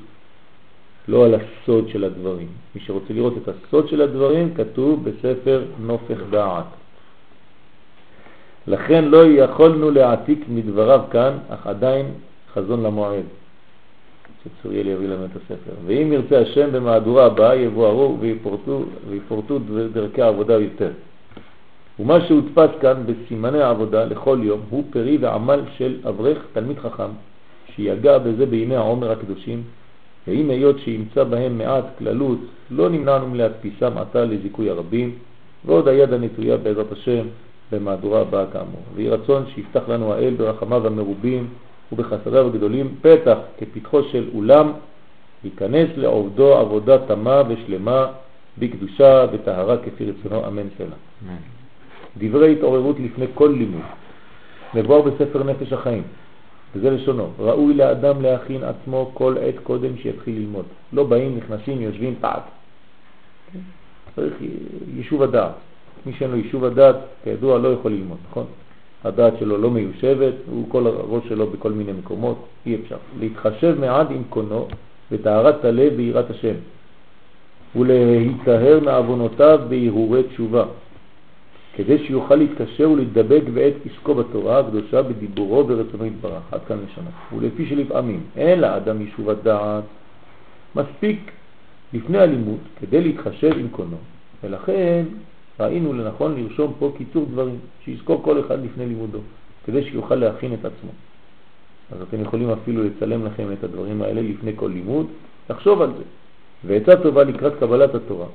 [1.08, 2.48] לא על הסוד של הדברים.
[2.76, 6.66] מי שרוצה לראות את הסוד של הדברים, כתוב בספר נופך דעת.
[8.68, 12.06] לכן לא יכולנו להעתיק מדבריו כאן, אך עדיין
[12.54, 13.24] חזון למועד.
[14.44, 15.72] שצוריאל יביא לנו את הספר.
[15.86, 19.60] ואם ירצה השם במהדורה הבאה יבוארו ויפורטו, ויפורטו
[19.94, 20.92] דרכי העבודה יותר.
[22.00, 27.10] ומה שהודפס כאן בסימני העבודה לכל יום הוא פרי ועמל של אברך תלמיד חכם
[27.76, 29.64] שיגע בזה בימי העומר הקדושים
[30.28, 32.40] ואם היות שימצא בהם מעט כללות
[32.72, 35.16] לא נמנענו מלהדפיסם עתה לזיכוי הרבים
[35.66, 37.26] ועוד היד הנטויה בעזרת השם
[37.72, 38.82] במהדורה הבאה כאמור.
[38.96, 41.48] ויהי רצון שיפתח לנו האל ברחמיו המרובים
[41.92, 44.72] ובחסדיו הגדולים פתח כפתחו של אולם
[45.44, 48.06] להיכנס לעובדו עבודה תמה ושלמה
[48.58, 50.96] בקדושה וטהרה כפי רצונו אמן סלע.
[52.18, 53.82] דברי התעוררות לפני כל לימוד.
[54.76, 56.04] מבואר בספר נפש החיים,
[56.76, 60.66] וזה לשונו, ראוי לאדם להכין עצמו כל עת קודם שיתחיל ללמוד.
[60.94, 62.42] לא באים, נכנסים, יושבים, פעד.
[64.16, 64.34] צריך
[64.96, 65.52] יישוב הדעת.
[66.06, 68.46] מי שאין לו יישוב הדעת, כידוע, לא יכול ללמוד, נכון?
[69.04, 72.98] הדעת שלו לא מיושבת, הוא כל הראש שלו בכל מיני מקומות, אי אפשר.
[73.20, 74.68] להתחשב מעד עם קונו
[75.12, 76.54] וטהרת הלב ביראת השם,
[77.76, 80.64] ולהיטהר מעוונותיו בהרהורי תשובה,
[81.76, 86.44] כדי שיוכל להתקשר ולהתדבק בעת עסקו בתורה הקדושה בדיבורו ורצונו יתברך.
[86.52, 87.10] עד כאן לשנה.
[87.38, 89.84] ולפי שלפעמים אין לאדם יישוב הדעת,
[90.76, 91.32] מספיק
[91.94, 93.98] לפני הלימוד כדי להתחשב עם קונו.
[94.44, 95.06] ולכן
[95.60, 99.20] ראינו לנכון לרשום פה קיצור דברים, שיזכור כל אחד לפני לימודו,
[99.66, 100.92] כדי שיוכל להכין את עצמו.
[101.92, 105.08] אז אתם יכולים אפילו לצלם לכם את הדברים האלה לפני כל לימוד,
[105.50, 106.04] לחשוב על זה.
[106.66, 108.26] ועצה טובה לקראת קבלת התורה.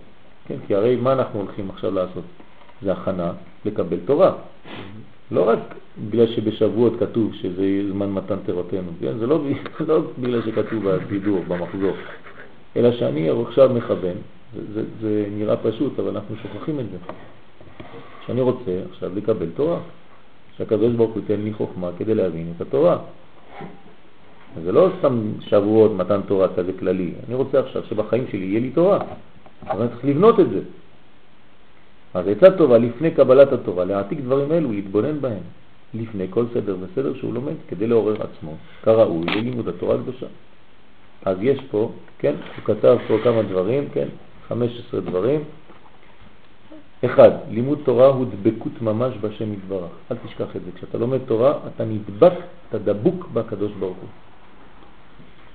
[0.46, 2.24] כן, כי הרי מה אנחנו הולכים עכשיו לעשות?
[2.82, 3.32] זה הכנה
[3.64, 4.32] לקבל תורה.
[5.30, 5.58] לא רק
[6.08, 9.18] בגלל שבשבועות כתוב שזה זמן מתן תורתנו, כן?
[9.18, 9.38] זה לא,
[9.88, 11.96] לא בגלל שכתוב בסידור, במחזור,
[12.76, 14.16] אלא שאני עכשיו מכוון,
[14.54, 16.96] זה, זה, זה נראה פשוט, אבל אנחנו שוכחים את זה.
[18.26, 19.78] שאני רוצה עכשיו לקבל תורה,
[20.56, 22.98] שהקדוש ברוך הוא ייתן לי חוכמה כדי להבין את התורה.
[24.64, 28.70] זה לא סתם שבועות מתן תורה כזה כללי, אני רוצה עכשיו שבחיים שלי יהיה לי
[28.70, 28.98] תורה,
[29.66, 30.60] אבל אני צריך לבנות את זה.
[32.14, 35.42] אז עצה טובה לפני קבלת התורה, להעתיק דברים אלו, להתבונן בהם,
[35.94, 40.26] לפני כל סדר וסדר שהוא לומד, כדי לעורר עצמו, כראוי, ללימוד התורה הקדושה.
[41.24, 44.08] אז יש פה, כן, הוא כתב פה כמה דברים, כן,
[44.48, 45.40] 15 דברים.
[47.04, 49.90] אחד, לימוד תורה הוא דבקות ממש בשם יתברך.
[50.10, 50.70] אל תשכח את זה.
[50.74, 52.32] כשאתה לומד תורה, אתה נדבק,
[52.68, 54.08] אתה דבוק בקדוש ברוך הוא.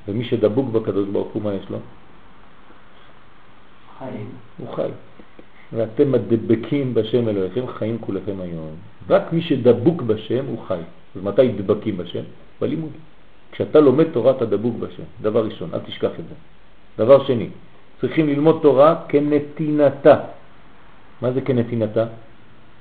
[0.07, 1.77] ומי שדבוק בקדוש ברוך הוא, מה יש לו?
[3.99, 4.29] חיים.
[4.57, 4.89] הוא חי.
[5.73, 8.75] ואתם הדבקים בשם אלוהיכם חיים כולכם היום.
[9.09, 10.81] רק מי שדבוק בשם הוא חי.
[11.15, 12.23] אז מתי דבקים בשם?
[12.61, 12.91] בלימוד.
[13.51, 16.35] כשאתה לומד תורה אתה דבוק בשם, דבר ראשון, אל תשכח את זה.
[16.97, 17.49] דבר שני,
[18.01, 20.15] צריכים ללמוד תורה כנתינתה.
[21.21, 22.05] מה זה כנתינתה?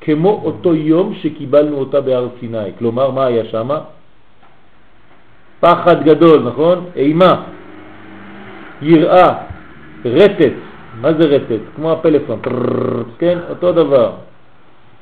[0.00, 2.72] כמו אותו יום שקיבלנו אותה בהר סיני.
[2.78, 3.68] כלומר, מה היה שם?
[5.60, 6.90] פחד גדול, נכון?
[6.96, 7.42] אימה,
[8.82, 9.34] יראה,
[10.04, 10.67] רטט.
[11.00, 11.62] מה זה רטט?
[11.76, 12.40] כמו הפלאפון,
[13.18, 13.38] כן?
[13.50, 14.12] אותו דבר.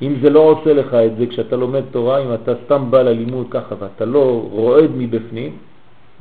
[0.01, 3.47] אם זה לא עושה לך את זה כשאתה לומד תורה, אם אתה סתם בא ללימוד
[3.49, 5.57] ככה ואתה לא רועד מבפנים,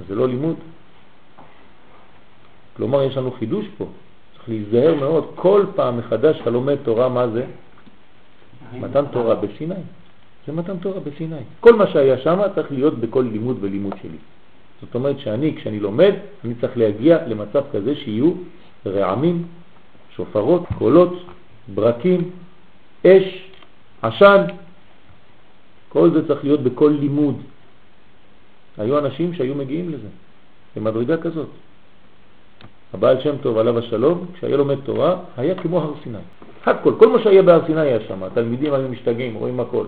[0.08, 0.56] זה לא לימוד.
[2.76, 3.84] כלומר, יש לנו חידוש פה.
[4.36, 5.24] צריך להיזהר מאוד.
[5.34, 7.44] כל פעם מחדש אתה לומד תורה, מה זה?
[8.80, 9.74] מתן תורה בסיני.
[10.46, 11.60] זה מתן תורה בסיני.
[11.60, 14.18] כל מה שהיה שם צריך להיות בכל לימוד ולימוד שלי.
[14.80, 16.12] זאת אומרת שאני, כשאני לומד,
[16.44, 18.32] אני צריך להגיע למצב כזה שיהיו
[18.86, 19.42] רעמים,
[20.16, 21.12] שופרות, קולות,
[21.74, 22.30] ברקים,
[23.06, 23.50] אש,
[24.02, 24.42] עשן.
[25.88, 27.36] כל זה צריך להיות בכל לימוד.
[28.78, 30.08] היו אנשים שהיו מגיעים לזה,
[30.76, 31.48] במדרגה כזאת.
[32.94, 36.18] הבעל שם טוב עליו השלום, כשהיה לומד תורה, היה כמו הר סיני.
[36.66, 38.22] הכל, כל מה שהיה בהר סיני היה שם.
[38.22, 39.86] התלמידים היו משתגעים, רואים הכל.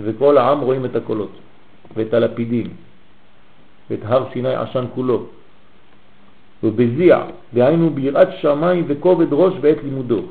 [0.00, 1.32] וכל העם רואים את הקולות,
[1.96, 2.66] ואת הלפידים,
[3.90, 5.26] ואת הר סיני עשן כולו.
[6.62, 10.22] ובזיע, דהיינו ביראת שמיים וכובד ראש בעת לימודו.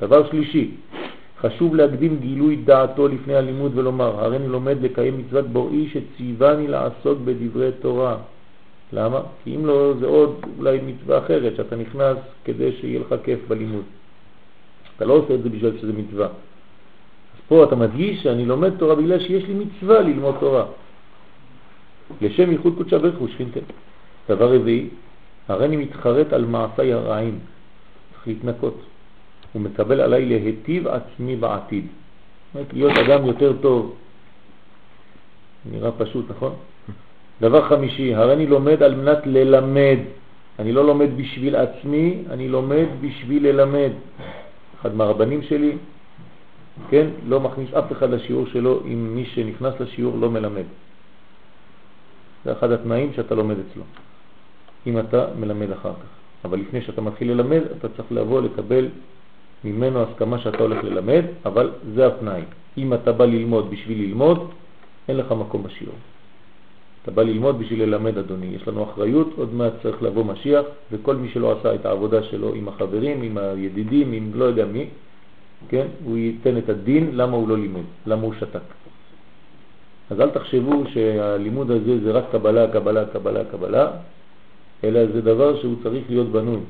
[0.00, 0.70] דבר שלישי,
[1.40, 7.18] חשוב להקדים גילוי דעתו לפני הלימוד ולומר, הרי אני לומד לקיים מצוות בוראי שציווני לעסוק
[7.24, 8.16] בדברי תורה.
[8.92, 9.20] למה?
[9.44, 13.82] כי אם לא, זה עוד אולי מצווה אחרת, שאתה נכנס כדי שיהיה לך כיף בלימוד.
[14.96, 16.26] אתה לא עושה את זה בשביל שזה מצווה.
[16.26, 20.64] אז פה אתה מדגיש שאני לומד תורה בגלל שיש לי מצווה ללמוד תורה.
[22.20, 23.60] לשם ייחוד קודשה ברך הוא שכינתם.
[24.28, 24.88] דבר רביעי,
[25.48, 27.38] הרי אני מתחרט על מעשי הרעים.
[28.12, 28.76] צריך להתנקות.
[29.52, 31.86] הוא מקבל עליי להטיב עצמי בעתיד.
[32.72, 33.96] להיות אדם יותר טוב.
[35.72, 36.54] נראה פשוט, נכון?
[37.40, 39.98] דבר חמישי, הרי אני לומד על מנת ללמד.
[40.58, 43.92] אני לא לומד בשביל עצמי, אני לומד בשביל ללמד.
[44.80, 45.76] אחד מהרבנים שלי,
[46.90, 50.66] כן, לא מכניס אף אחד לשיעור שלו אם מי שנכנס לשיעור לא מלמד.
[52.44, 53.82] זה אחד התנאים שאתה לומד אצלו,
[54.86, 56.08] אם אתה מלמד אחר כך.
[56.44, 58.88] אבל לפני שאתה מתחיל ללמד, אתה צריך לבוא לקבל
[59.64, 62.42] ממנו הסכמה שאתה הולך ללמד, אבל זה התנאי.
[62.78, 64.50] אם אתה בא ללמוד בשביל ללמוד,
[65.08, 65.94] אין לך מקום בשיעור.
[67.02, 68.46] אתה בא ללמוד בשביל ללמד, אדוני.
[68.46, 72.54] יש לנו אחריות, עוד מעט צריך לבוא משיח, וכל מי שלא עשה את העבודה שלו
[72.54, 74.88] עם החברים, עם הידידים, עם לא יודע מי,
[75.68, 78.68] כן, הוא ייתן את הדין למה הוא לא לימוד, למה הוא שתק.
[80.10, 83.90] אז אל תחשבו שהלימוד הזה זה רק קבלה, קבלה, קבלה, קבלה,
[84.84, 86.60] אלא זה דבר שהוא צריך להיות בנוי.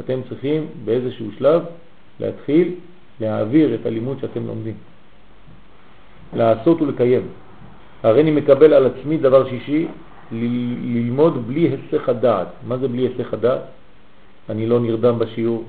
[0.00, 1.62] אתם צריכים באיזשהו שלב
[2.20, 2.74] להתחיל
[3.20, 4.74] להעביר את הלימוד שאתם לומדים.
[6.36, 7.22] לעשות ולקיים.
[8.02, 9.86] הרי אני מקבל על עצמי דבר שישי,
[10.32, 12.48] ללמוד בלי היסח הדעת.
[12.66, 13.60] מה זה בלי היסח הדעת?
[14.50, 15.64] אני לא נרדם בשיעור,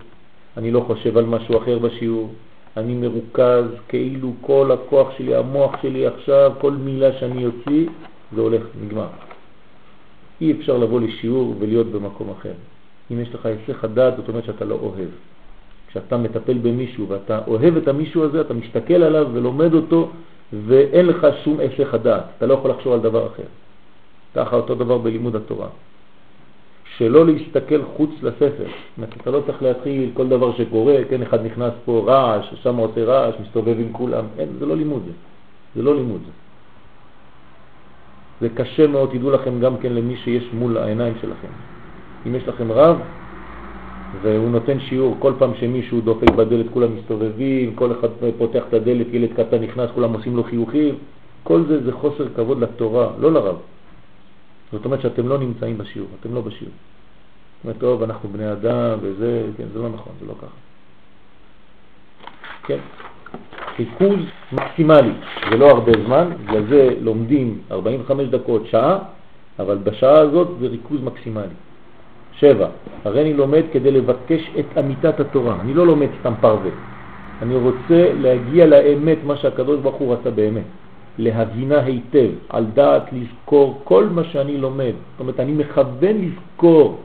[0.57, 2.33] אני לא חושב על משהו אחר בשיעור,
[2.77, 7.87] אני מרוכז כאילו כל הכוח שלי, המוח שלי עכשיו, כל מילה שאני יוציא,
[8.35, 9.07] זה הולך, נגמר.
[10.41, 12.53] אי אפשר לבוא לשיעור ולהיות במקום אחר.
[13.11, 15.09] אם יש לך היסח הדעת, זאת אומרת שאתה לא אוהב.
[15.87, 20.09] כשאתה מטפל במישהו ואתה אוהב את המישהו הזה, אתה מסתכל עליו ולומד אותו,
[20.67, 23.43] ואין לך שום היסח הדעת, אתה לא יכול לחשוב על דבר אחר.
[24.35, 25.67] ככה אותו דבר בלימוד התורה.
[26.97, 28.67] שלא להסתכל חוץ לספר.
[29.21, 33.35] אתה לא צריך להתחיל כל דבר שקורה, כן, אחד נכנס פה רעש, שם עושה רעש,
[33.41, 34.25] מסתובב עם כולם.
[34.39, 35.11] אין, זה לא לימוד זה.
[35.75, 36.31] זה לא לימוד זה.
[38.41, 41.47] זה קשה מאוד, תדעו לכם גם כן למי שיש מול העיניים שלכם.
[42.27, 42.97] אם יש לכם רב,
[44.21, 49.07] והוא נותן שיעור, כל פעם שמישהו דופק בדלת כולם מסתובבים, כל אחד פותח את הדלת,
[49.11, 50.95] ילד קטן נכנס, כולם עושים לו חיוכים,
[51.43, 53.57] כל זה זה חוסר כבוד לתורה, לא לרב.
[54.71, 56.73] זאת אומרת שאתם לא נמצאים בשיעור, אתם לא בשיעור.
[56.73, 60.57] זאת אומרת, טוב, אנחנו בני אדם וזה, כן, זה לא נכון, זה לא ככה.
[62.63, 62.79] כן,
[63.79, 64.19] ריכוז
[64.51, 65.11] מקסימלי,
[65.49, 68.97] זה לא הרבה זמן, בגלל זה לומדים 45 דקות, שעה,
[69.59, 71.55] אבל בשעה הזאת זה ריכוז מקסימלי.
[72.39, 72.67] שבע,
[73.05, 76.71] הרי אני לומד כדי לבקש את אמיתת התורה, אני לא לומד סתם פרווה,
[77.41, 80.67] אני רוצה להגיע לאמת, מה שהקדוש ברוך הוא רצה באמת,
[81.17, 86.99] להבינה היטב, על דעת לזכור כל מה שאני לומד, זאת אומרת אני מכוון לזכור,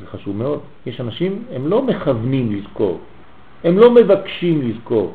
[0.00, 3.00] זה חשוב מאוד, יש אנשים, הם לא מכוונים לזכור,
[3.64, 5.12] הם לא מבקשים לזכור,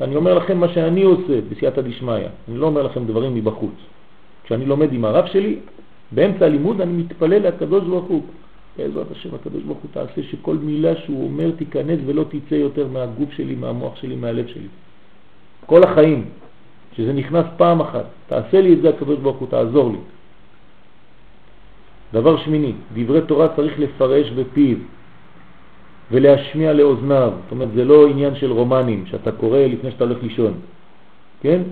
[0.00, 2.14] אני אומר לכם מה שאני עושה בסייעתא דשמיא,
[2.48, 3.74] אני לא אומר לכם דברים מבחוץ.
[4.44, 5.56] כשאני לומד עם הרב שלי,
[6.12, 8.22] באמצע הלימוד אני מתפלל לקדוש ברוך הוא.
[8.76, 13.32] בעזרת השם הקדוש ברוך הוא תעשה שכל מילה שהוא אומר תיכנס ולא תצא יותר מהגוף
[13.32, 14.68] שלי, מהמוח שלי, מהלב שלי.
[15.66, 16.24] כל החיים.
[16.96, 18.04] שזה נכנס פעם אחת.
[18.26, 19.98] תעשה לי את זה הקדוש ברוך הוא, תעזור לי.
[22.12, 24.76] דבר שמיני, דברי תורה צריך לפרש בפיו
[26.10, 27.32] ולהשמיע לאוזניו.
[27.42, 30.52] זאת אומרת, זה לא עניין של רומנים שאתה קורא לפני שאתה הולך לישון.
[31.40, 31.62] כן?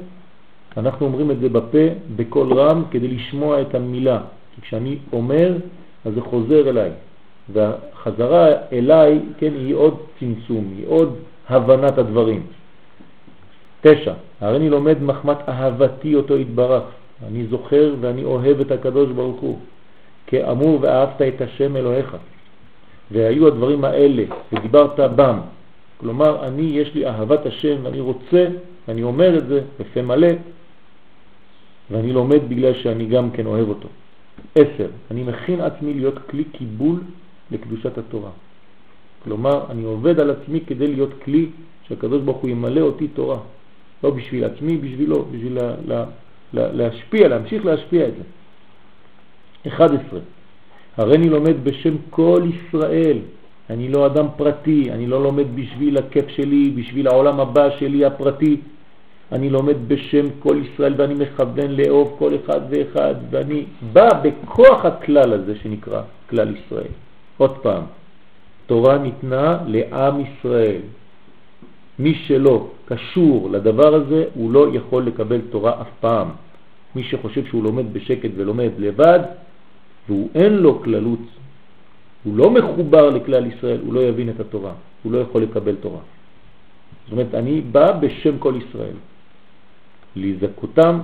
[0.77, 4.21] אנחנו אומרים את זה בפה, בקול רם, כדי לשמוע את המילה.
[4.55, 5.57] כי כשאני אומר,
[6.05, 6.91] אז זה חוזר אליי.
[7.53, 11.17] והחזרה אליי, כן, היא עוד צמצום, היא עוד
[11.49, 12.43] הבנת הדברים.
[13.81, 16.83] תשע, הרי אני לומד מחמת אהבתי אותו התברך.
[17.27, 19.59] אני זוכר ואני אוהב את הקדוש ברוך הוא.
[20.27, 22.17] כאמור ואהבת את השם אלוהיך.
[23.11, 25.39] והיו הדברים האלה, ודיברת בם.
[25.97, 28.47] כלומר, אני, יש לי אהבת השם ואני רוצה,
[28.89, 30.29] ואני אומר את זה בפה מלא,
[31.91, 33.89] ואני לומד בגלל שאני גם כן אוהב אותו.
[34.55, 37.01] עשר, אני מכין עצמי להיות כלי קיבול
[37.51, 38.31] לקדושת התורה.
[39.25, 41.47] כלומר, אני עובד על עצמי כדי להיות כלי
[41.89, 43.39] שהקדוש ברוך הוא ימלא אותי תורה.
[44.05, 46.05] לא בשביל עצמי, בשבילו, בשביל לה, לה,
[46.53, 48.23] לה, להשפיע, להמשיך להשפיע את זה.
[49.69, 50.21] 11.
[51.01, 53.19] הרי אני לומד בשם כל ישראל.
[53.71, 58.57] אני לא אדם פרטי, אני לא לומד בשביל הכיף שלי, בשביל העולם הבא שלי הפרטי.
[59.33, 65.33] אני לומד בשם כל ישראל ואני מכוון לאהוב כל אחד ואחד ואני בא בכוח הכלל
[65.33, 66.93] הזה שנקרא כלל ישראל.
[67.37, 67.83] עוד פעם,
[68.67, 70.81] תורה ניתנה לעם ישראל.
[71.99, 76.29] מי שלא קשור לדבר הזה, הוא לא יכול לקבל תורה אף פעם.
[76.97, 79.21] מי שחושב שהוא לומד בשקט ולומד לבד,
[80.09, 81.19] והוא אין לו כללות,
[82.25, 84.73] הוא לא מחובר לכלל ישראל, הוא לא יבין את התורה,
[85.03, 86.01] הוא לא יכול לקבל תורה.
[87.05, 88.97] זאת אומרת, אני בא בשם כל ישראל,
[90.17, 91.01] להזכותם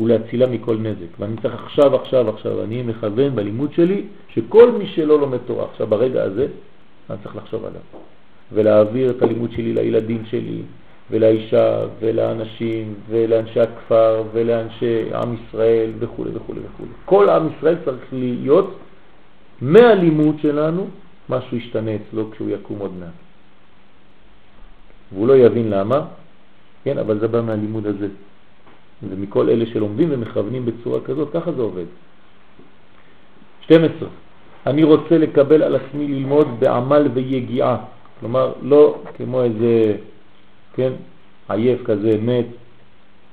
[0.00, 1.18] ולהצילה מכל נזק.
[1.18, 5.86] ואני צריך עכשיו, עכשיו, עכשיו, אני מכוון בלימוד שלי, שכל מי שלא לומד תורה עכשיו,
[5.86, 6.46] ברגע הזה,
[7.10, 7.80] אני צריך לחשוב עליו.
[8.52, 10.62] ולהעביר את הלימוד שלי לילדים שלי,
[11.10, 16.84] ולאישה, ולאנשים, ולאנשי הכפר, ולאנשי עם ישראל, וכו' וכו' וכו'.
[17.04, 18.78] כל עם ישראל צריך להיות
[19.60, 20.86] מהלימוד שלנו,
[21.28, 23.08] משהו ישתנה אצלו כשהוא יקום עוד מעט.
[25.12, 26.06] והוא לא יבין למה,
[26.84, 28.08] כן, אבל זה בא מהלימוד הזה.
[29.08, 31.84] ומכל אלה שלומדים ומכוונים בצורה כזאת, ככה זה עובד.
[33.60, 34.08] 12.
[34.66, 37.76] אני רוצה לקבל על עצמי ללמוד בעמל ויגיעה.
[38.20, 39.96] כלומר, לא כמו איזה,
[40.74, 40.92] כן,
[41.48, 42.46] עייף כזה, מת.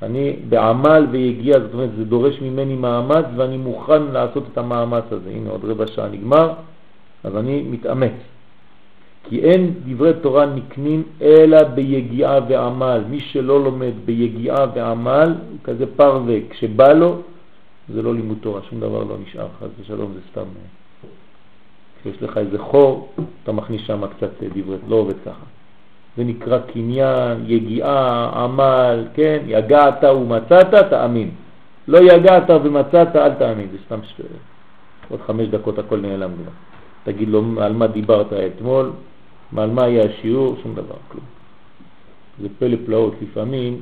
[0.01, 5.29] אני בעמל ויגיעה, זאת אומרת, זה דורש ממני מאמץ ואני מוכן לעשות את המאמץ הזה.
[5.29, 6.53] הנה, עוד רבע שעה נגמר,
[7.23, 8.13] אז אני מתאמץ.
[9.29, 13.01] כי אין דברי תורה נקנים אלא ביגיעה ועמל.
[13.09, 17.21] מי שלא לומד ביגיעה ועמל הוא כזה פרווה, כשבא לו
[17.89, 20.47] זה לא לימוד תורה, שום דבר לא נשאר, חס ושלום זה סתם.
[22.01, 23.13] כשיש לך איזה חור,
[23.43, 25.45] אתה מכניס שם קצת דברי, לא עובד ככה.
[26.17, 29.39] זה נקרא קניין, יגיעה, עמל, כן?
[29.47, 31.29] יגעת ומצאת, תאמין.
[31.87, 33.67] לא יגעת ומצאת, אל תאמין.
[33.71, 34.21] זה סתם ש...
[35.09, 36.51] עוד חמש דקות הכל נעלם כבר.
[37.03, 38.91] תגיד לו על מה דיברת אתמול,
[39.57, 41.25] על מה היה השיעור, שום דבר, כלום.
[42.41, 43.81] זה פלא פלאות, לפעמים,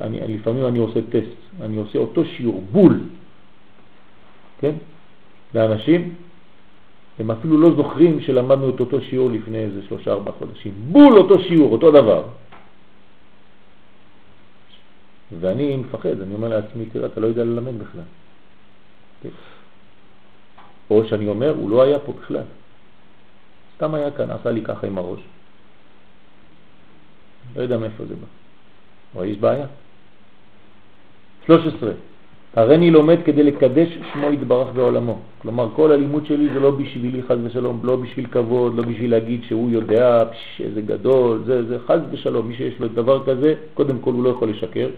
[0.00, 3.00] אני, לפעמים אני עושה טסט, אני עושה אותו שיעור, בול,
[4.60, 4.72] כן?
[5.54, 6.14] לאנשים,
[7.18, 10.72] הם אפילו לא זוכרים שלמדנו את אותו שיעור לפני איזה שלושה ארבעה חודשים.
[10.76, 12.22] בול אותו שיעור, אותו דבר.
[15.40, 18.02] ואני מפחד, אני אומר לעצמי, תראה, אתה לא יודע ללמד בכלל.
[20.90, 22.44] או שאני אומר, הוא לא היה פה בכלל.
[23.76, 25.20] סתם היה כאן, עשה לי ככה עם הראש.
[27.56, 28.26] לא יודע מאיפה זה בא.
[29.14, 29.66] אבל יש בעיה.
[31.46, 31.92] 13.
[32.56, 35.18] הרי אני לומד כדי לקדש שמו יתברך בעולמו.
[35.38, 39.40] כלומר, כל הלימוד שלי זה לא בשבילי חז ושלום, לא בשביל כבוד, לא בשביל להגיד
[39.48, 42.48] שהוא יודע, פש, איזה גדול, זה, זה חז ושלום.
[42.48, 44.88] מי שיש לו דבר כזה, קודם כל הוא לא יכול לשקר.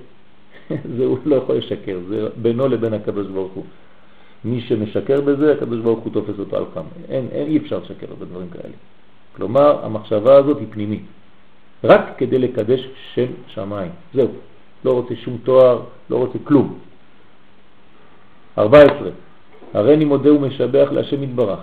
[0.97, 3.65] זה הוא לא יכול לשקר, זה בינו לבין הקדוש ברוך הוא.
[4.45, 6.91] מי שמשקר בזה, הקדוש ברוך הוא תופס אותו על כמה.
[7.09, 8.75] אין, אין, אי אפשר לשקר בדברים כאלה.
[9.37, 11.03] כלומר, המחשבה הזאת היא פנימית.
[11.85, 13.91] רק כדי לקדש שם שמיים.
[14.15, 14.29] זהו.
[14.85, 16.79] לא רוצה שום תואר, לא רוצה כלום.
[18.59, 19.11] 14.
[19.75, 21.61] הרי אני מודה ומשבח להשם יתברך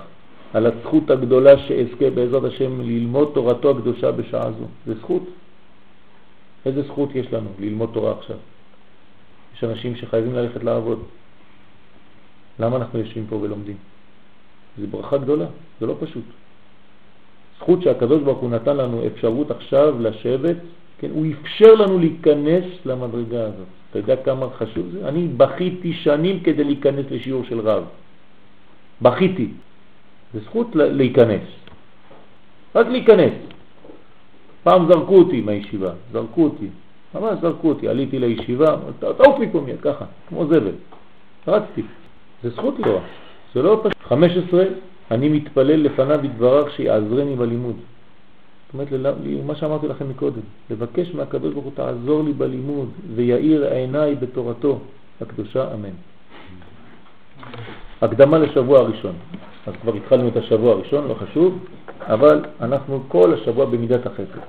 [0.54, 4.66] על הזכות הגדולה שאזכה בעזרת השם ללמוד תורתו הקדושה בשעה זו.
[4.86, 5.24] זה זכות.
[6.66, 8.38] איזה זכות יש לנו ללמוד תורה עכשיו?
[9.56, 11.00] יש אנשים שחייבים ללכת לעבוד.
[12.60, 13.76] למה אנחנו יושבים פה ולומדים?
[14.78, 15.46] זה ברכה גדולה,
[15.80, 16.24] זה לא פשוט.
[17.60, 20.58] זכות שהקדוש ברוך הוא נתן לנו אפשרות עכשיו לשבת,
[21.00, 23.72] כן, הוא אפשר לנו להיכנס למדרגה הזאת.
[23.92, 25.08] אתה יודע כמה חשוב זה?
[25.08, 27.84] אני בכיתי שנים כדי להיכנס לשיעור של רב.
[29.02, 29.48] בכיתי.
[30.34, 31.44] זה זכות להיכנס.
[32.76, 33.34] רק להיכנס.
[34.64, 36.68] פעם זרקו אותי מהישיבה, זרקו אותי.
[37.16, 40.76] ממש זרקו אותי, עליתי לישיבה, תעוף מפה מיד, ככה, כמו זבל.
[41.48, 41.82] רצתי.
[42.44, 43.02] זה זכות תורה,
[43.54, 44.04] זה לא פשוט.
[44.08, 44.64] 15,
[45.12, 47.76] אני מתפלל לפניו יתברך שיעזרני בלימוד.
[48.74, 48.88] אומרת,
[49.46, 54.80] מה שאמרתי לכם מקודם, לבקש מהקדוש ברוך הוא תעזור לי בלימוד ויאיר עיניי בתורתו
[55.22, 55.90] הקדושה, אמן.
[58.02, 59.16] הקדמה לשבוע הראשון.
[59.68, 61.66] אז כבר התחלנו את השבוע הראשון, לא חשוב,
[62.02, 64.40] אבל אנחנו כל השבוע במידת החסד.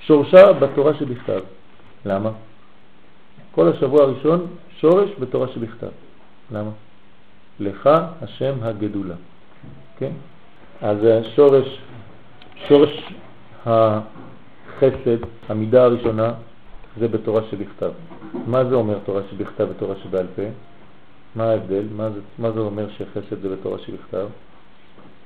[0.00, 1.40] שורשה בתורה שבכתב.
[2.06, 2.30] למה?
[3.52, 4.46] כל השבוע הראשון
[4.80, 5.90] שורש בתורה שבכתב.
[6.52, 6.70] למה?
[7.60, 7.90] לך
[8.22, 9.14] השם הגדולה.
[9.98, 10.10] כן?
[10.80, 10.98] אז
[11.34, 11.78] שורש,
[12.68, 13.12] שורש
[13.66, 16.32] החסד, המידה הראשונה,
[16.98, 17.90] זה בתורה שבכתב.
[18.46, 20.42] מה זה אומר תורה שבכתב ותורה שבעל פה?
[21.36, 21.84] מה ההבדל?
[21.96, 24.26] מה זה, מה זה אומר שחסד זה בתורה שבכתב?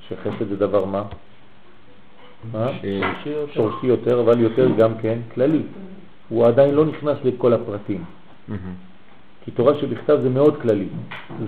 [0.08, 1.02] שחסד זה דבר מה?
[2.52, 2.66] מה?
[3.54, 5.62] שורשי יותר, אבל יותר גם כן כללי.
[6.28, 8.04] הוא עדיין לא נכנס לכל הפרטים.
[9.44, 10.88] כי תורה שבכתב זה מאוד כללי,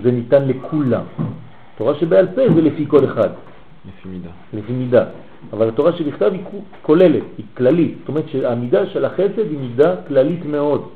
[0.03, 1.03] זה ניתן לכולם.
[1.77, 3.29] תורה שבעל פה זה לפי כל אחד.
[3.87, 4.29] לפי מידה.
[4.53, 5.05] לפי מידה.
[5.53, 6.41] אבל התורה שבכתב היא
[6.81, 7.97] כוללת, היא כללית.
[7.99, 10.89] זאת אומרת שהמידה של החסד היא מידה כללית מאוד.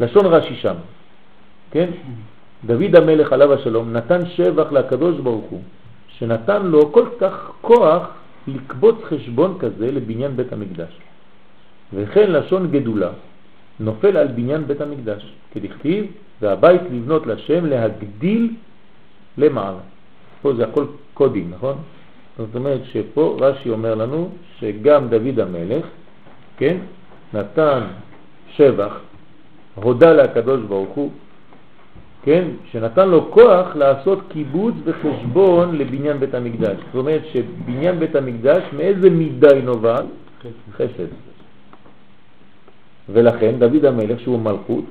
[0.00, 0.74] לשון רש"י שם,
[1.70, 1.90] כן?
[2.64, 5.62] דוד המלך עליו השלום נתן שבח לקדוש ברוך הוא,
[6.08, 8.08] שנתן לו כל כך כוח
[8.48, 10.98] לקבוץ חשבון כזה לבניין בית המקדש.
[11.94, 13.10] וכן לשון גדולה
[13.80, 16.06] נופל על בניין בית המקדש, כדכתיב,
[16.40, 18.54] והבית לבנות לשם להגדיל
[19.38, 19.84] למעלה.
[20.42, 21.76] פה זה הכל קודים, נכון?
[22.38, 24.28] זאת אומרת שפה רש"י אומר לנו
[24.58, 25.86] שגם דוד המלך,
[26.56, 26.76] כן,
[27.34, 27.80] נתן
[28.56, 29.00] שבח,
[29.74, 31.10] הודה לקדוש ברוך הוא,
[32.22, 36.76] כן, שנתן לו כוח לעשות קיבוץ וחשבון לבניין בית המקדש.
[36.76, 40.04] זאת אומרת שבניין בית המקדש, מאיזה מידה היא נובעת?
[40.72, 41.10] חסד.
[43.08, 44.84] ולכן דוד המלך, שהוא מלכות,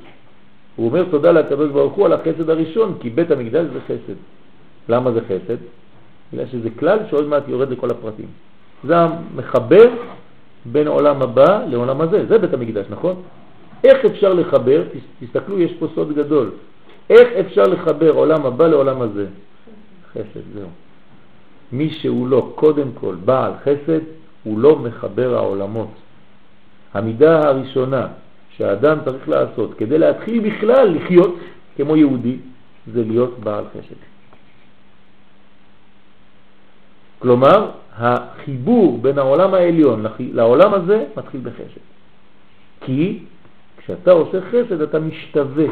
[0.76, 4.20] הוא אומר תודה לקדוש ברוך הוא על החסד הראשון, כי בית המקדש זה חסד.
[4.89, 5.58] למה זה חסד?
[6.34, 8.26] בגלל שזה כלל שעוד מעט יורד לכל הפרטים.
[8.84, 9.89] זה המחבר
[10.65, 13.15] בין עולם הבא לעולם הזה, זה בית המקדש, נכון?
[13.84, 14.84] איך אפשר לחבר,
[15.19, 16.51] תסתכלו, יש פה סוד גדול,
[17.09, 19.26] איך אפשר לחבר עולם הבא לעולם הזה?
[20.11, 20.67] חסד, זהו.
[21.71, 23.99] מי שהוא לא קודם כל בעל חסד,
[24.43, 25.91] הוא לא מחבר העולמות.
[26.93, 28.07] המידה הראשונה
[28.57, 31.36] שהאדם צריך לעשות כדי להתחיל בכלל לחיות
[31.76, 32.38] כמו יהודי,
[32.93, 34.14] זה להיות בעל חסד.
[37.20, 41.84] כלומר, החיבור בין העולם העליון לעולם הזה מתחיל בחסד.
[42.82, 43.20] כי
[43.78, 45.66] כשאתה עושה חסד אתה משתווה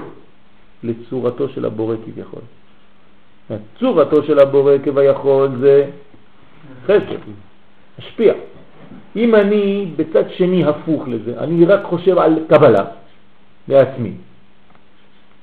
[0.83, 2.41] לצורתו של הבורא כביכול.
[3.79, 5.89] צורתו של הבורא כביכול זה
[6.85, 7.21] חסד,
[7.99, 8.33] משפיע.
[9.15, 12.85] אם אני בצד שני הפוך לזה, אני רק חושב על קבלה
[13.67, 14.11] לעצמי,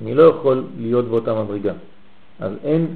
[0.03, 1.73] אני לא יכול להיות באותה מדרגה.
[2.41, 2.87] אז אין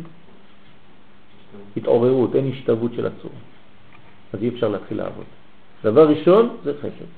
[1.76, 3.34] התעוררות, אין השתוות של הצורה.
[4.32, 5.24] אז אי אפשר להתחיל לעבוד.
[5.84, 7.10] דבר ראשון זה חסד.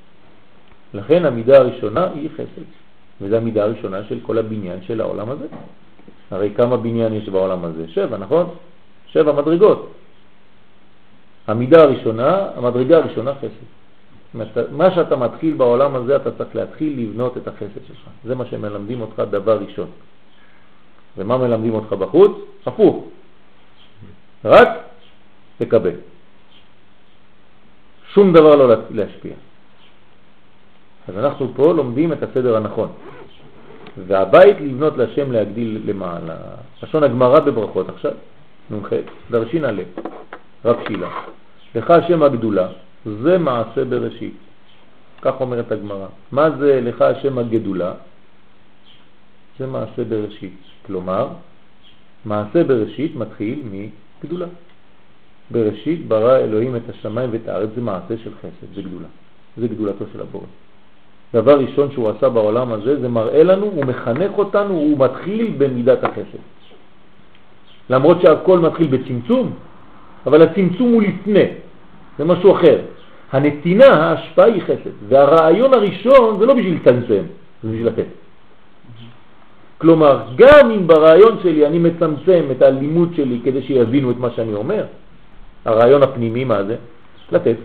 [0.94, 2.66] לכן המידה הראשונה היא חסד,
[3.20, 5.46] וזו המידה הראשונה של כל הבניין של העולם הזה.
[6.30, 7.88] הרי כמה בניין יש בעולם הזה?
[7.88, 8.46] שבע, נכון?
[9.06, 9.92] שבע מדרגות.
[11.46, 13.66] המידה הראשונה, המדרגה הראשונה חסד.
[14.72, 18.04] מה שאתה מתחיל בעולם הזה, אתה צריך להתחיל לבנות את החסד שלך.
[18.24, 19.88] זה מה שמלמדים אותך דבר ראשון.
[21.16, 22.32] ומה מלמדים אותך בחוץ?
[22.66, 23.04] הפוך.
[24.44, 24.68] רק
[25.60, 25.94] לקבל.
[28.14, 29.32] שום דבר לא להשפיע.
[31.08, 32.92] אז אנחנו פה לומדים את הסדר הנכון.
[34.06, 36.36] והבית לבנות להשם להגדיל למעלה.
[36.82, 38.12] לשון הגמרא בברכות עכשיו,
[38.70, 38.88] נ"ח,
[39.30, 39.82] דרשין עלה,
[40.64, 41.10] רב שילה.
[41.74, 42.68] לך השם הגדולה,
[43.06, 44.36] זה מעשה בראשית.
[45.22, 46.06] כך אומרת הגמרא.
[46.32, 47.92] מה זה לך השם הגדולה?
[49.58, 50.58] זה מעשה בראשית.
[50.86, 51.28] כלומר,
[52.24, 53.62] מעשה בראשית מתחיל
[54.24, 54.46] גדולה.
[55.50, 59.08] בראשית ברא אלוהים את השמיים ואת הארץ, זה מעשה של חסד, זה גדולה.
[59.56, 60.46] זה גדולתו של הבורא.
[61.34, 66.04] דבר ראשון שהוא עשה בעולם הזה, זה מראה לנו, הוא מחנך אותנו, הוא מתחיל במידת
[66.04, 66.42] החסד.
[67.90, 69.52] למרות שהכל מתחיל בצמצום,
[70.26, 71.46] אבל הצמצום הוא לפני,
[72.18, 72.80] זה משהו אחר.
[73.32, 77.22] הנתינה, ההשפעה היא חסד, והרעיון הראשון זה לא בשביל לצמצם,
[77.62, 78.25] זה בשביל לתת.
[79.78, 84.54] כלומר, גם אם ברעיון שלי אני מצמצם את הלימוד שלי כדי שיבינו את מה שאני
[84.54, 84.84] אומר,
[85.64, 86.76] הרעיון הפנימי מה זה?
[87.32, 87.56] לתת.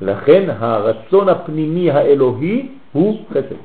[0.00, 3.60] לכן הרצון הפנימי האלוהי הוא חסד.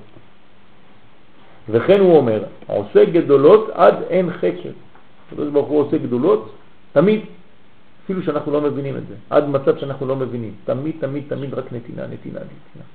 [1.70, 4.74] וכן הוא אומר, עושה גדולות עד אין חקר.
[5.28, 6.52] הקדוש ברוך הוא עושה גדולות
[6.92, 7.22] תמיד,
[8.06, 10.54] אפילו שאנחנו לא מבינים את זה, עד מצב שאנחנו לא מבינים.
[10.66, 12.86] תמיד, תמיד, תמיד רק נתינה, נתינה, נתינה.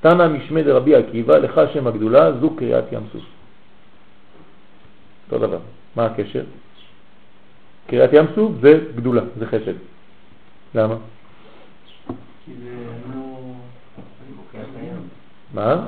[0.00, 3.24] תנא משמי דרבי עקיבא, לך שם הגדולה, זו קריאת ים סוף.
[5.32, 5.58] אותו דבר.
[5.96, 6.44] מה הקשר?
[7.86, 9.74] קריאת ים סוף זה גדולה, זה חסד.
[10.74, 10.94] למה?
[13.14, 13.36] לא...
[15.54, 15.86] מה?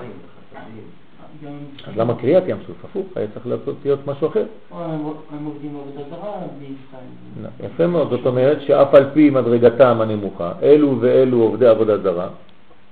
[1.86, 2.84] אז למה קריאת ים סוף?
[2.84, 3.46] הפוך, היה צריך
[3.84, 4.44] להיות משהו אחר.
[4.70, 5.06] או, הם
[5.38, 7.70] הם עובדים בעבודה זרה בישראל.
[7.74, 12.28] יפה מאוד, זאת אומרת שאף על פי מדרגתם הנמוכה, אלו ואלו עובדי עבודה זרה,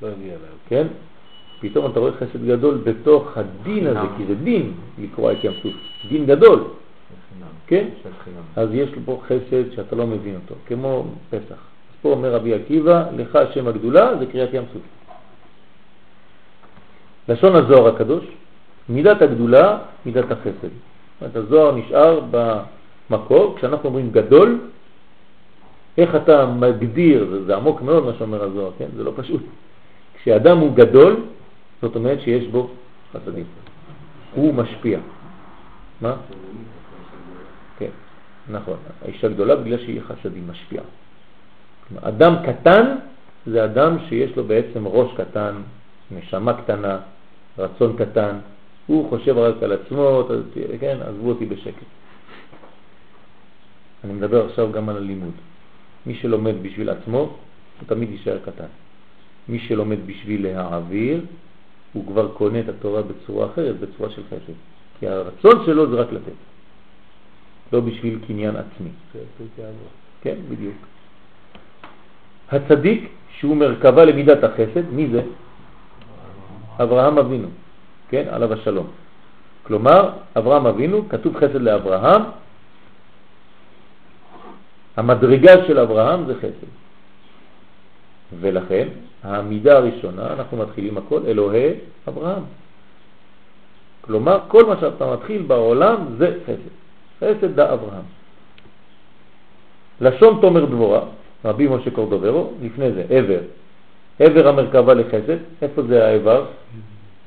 [0.03, 0.59] לא הגיע להם.
[0.69, 0.87] כן?
[1.61, 5.73] פתאום אתה רואה חסד גדול בתוך הדין הזה, כי זה דין לקרוא את ים סוף,
[6.09, 6.65] דין גדול,
[7.67, 7.89] כן?
[8.57, 11.51] אז יש פה חסד שאתה לא מבין אותו, כמו פסח.
[11.51, 14.83] אז פה אומר רבי עקיבא, לך שם הגדולה זה קריאת ים סוף.
[17.29, 18.25] לשון הזוהר הקדוש,
[18.89, 20.53] מידת הגדולה, מידת החסד.
[20.63, 24.59] זאת אומרת, הזוהר נשאר במקור, כשאנחנו אומרים גדול,
[25.99, 28.87] איך אתה מגדיר, זה, זה עמוק מאוד מה שאומר הזוהר, כן?
[28.97, 29.43] זה לא פשוט.
[30.27, 31.25] כשאדם הוא גדול,
[31.83, 32.71] זאת אומרת שיש בו
[33.15, 33.45] חסדים.
[34.35, 34.99] הוא משפיע.
[36.01, 36.17] מה?
[37.79, 37.91] כן,
[38.51, 38.77] נכון.
[39.03, 40.85] האישה גדולה בגלל שהיא חסדים, משפיעה.
[42.03, 42.97] אדם קטן
[43.47, 45.55] זה אדם שיש לו בעצם ראש קטן,
[46.11, 46.99] נשמה קטנה,
[47.59, 48.39] רצון קטן,
[48.87, 50.29] הוא חושב רק על עצמו,
[50.81, 51.87] כן, עזבו אותי בשקט.
[54.05, 55.35] אני מדבר עכשיו גם על הלימוד.
[56.07, 58.86] מי שלומד בשביל עצמו, הוא תמיד יישאר קטן.
[59.49, 61.21] מי שלומד בשביל להעביר,
[61.93, 64.53] הוא כבר קונה את התורה בצורה אחרת, בצורה של חסד.
[64.99, 66.39] כי הרצון שלו זה רק לתת,
[67.73, 68.91] לא בשביל קניין עצמי.
[70.23, 70.75] כן, בדיוק.
[72.53, 75.23] הצדיק, שהוא מרכבה למידת החסד, מי זה?
[76.83, 77.49] אברהם אבינו,
[78.09, 78.87] כן, עליו השלום.
[79.63, 82.23] כלומר, אברהם אבינו, כתוב חסד לאברהם,
[84.97, 86.71] המדרגה של אברהם זה חסד.
[88.41, 88.89] ולכן,
[89.27, 91.71] העמידה הראשונה, אנחנו מתחילים הכל, אלוהי
[92.09, 92.43] אברהם.
[94.01, 96.75] כלומר, כל מה שאתה מתחיל בעולם זה חסד.
[97.21, 98.07] חסד דה אברהם.
[100.01, 101.01] לשון תומר דבורה,
[101.45, 103.41] רבי משה קורדוברו, לפני זה, עבר.
[104.19, 106.47] עבר המרכבה לחסד, איפה זה האיבר?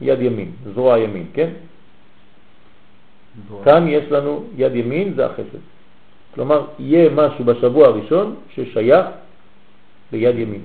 [0.01, 1.49] יד ימין, זרוע ימין, כן?
[3.63, 5.63] כאן יש לנו יד ימין, זה החסד.
[6.35, 9.05] כלומר, יהיה משהו בשבוע הראשון ששייך
[10.11, 10.61] ליד ימין.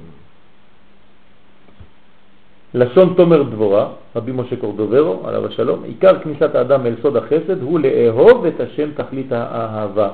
[2.75, 7.81] לשון תומר דבורה, רבי משה קורדוברו, עליו השלום, עיקר כניסת האדם אל סוד החסד הוא
[7.81, 10.09] לאהוב את השם תכלית האהבה.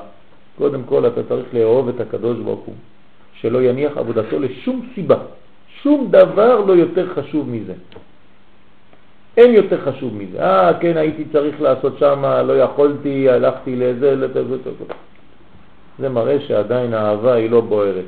[0.58, 2.74] קודם כל אתה צריך לאהוב את הקדוש ברוך הוא,
[3.34, 5.16] שלא יניח עבודתו לשום סיבה.
[5.82, 7.72] שום דבר לא יותר חשוב מזה.
[9.36, 10.42] אין יותר חשוב מזה.
[10.42, 14.70] אה, כן, הייתי צריך לעשות שם, לא יכולתי, הלכתי לזה, לזה, לזה.
[15.98, 18.04] זה מראה שעדיין האהבה היא לא בוערת.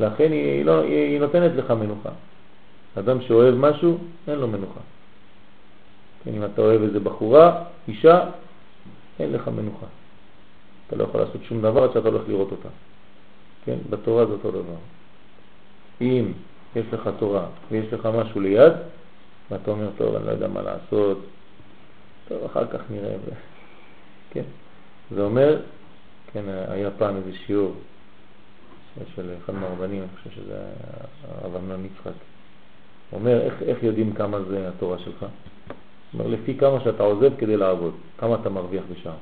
[0.00, 2.10] לכן היא, לא, היא נותנת לך מנוחה.
[2.98, 4.80] אדם שאוהב משהו, אין לו מנוחה.
[6.24, 8.30] כן, אם אתה אוהב איזה בחורה, אישה,
[9.20, 9.86] אין לך מנוחה.
[10.86, 12.68] אתה לא יכול לעשות שום דבר עד שאתה הולך לראות אותה.
[13.64, 14.76] כן, בתורה זה אותו דבר.
[16.00, 16.32] אם
[16.76, 18.72] יש לך תורה ויש לך משהו ליד,
[19.50, 21.18] ואתה אומר, טוב, אני לא יודע מה לעשות,
[22.28, 23.14] טוב, אחר כך נראה.
[24.32, 24.42] כן,
[25.10, 25.60] זה אומר,
[26.32, 27.74] כן, היה פעם איזה שיעור
[29.14, 30.58] של אחד מהרבנים, אני חושב שזה
[31.28, 32.12] הרב אמנון יצחק.
[33.12, 35.26] אומר, איך, איך יודעים כמה זה התורה שלך?
[36.14, 39.14] אומר, לפי כמה שאתה עוזב כדי לעבוד, כמה אתה מרוויח בשעה.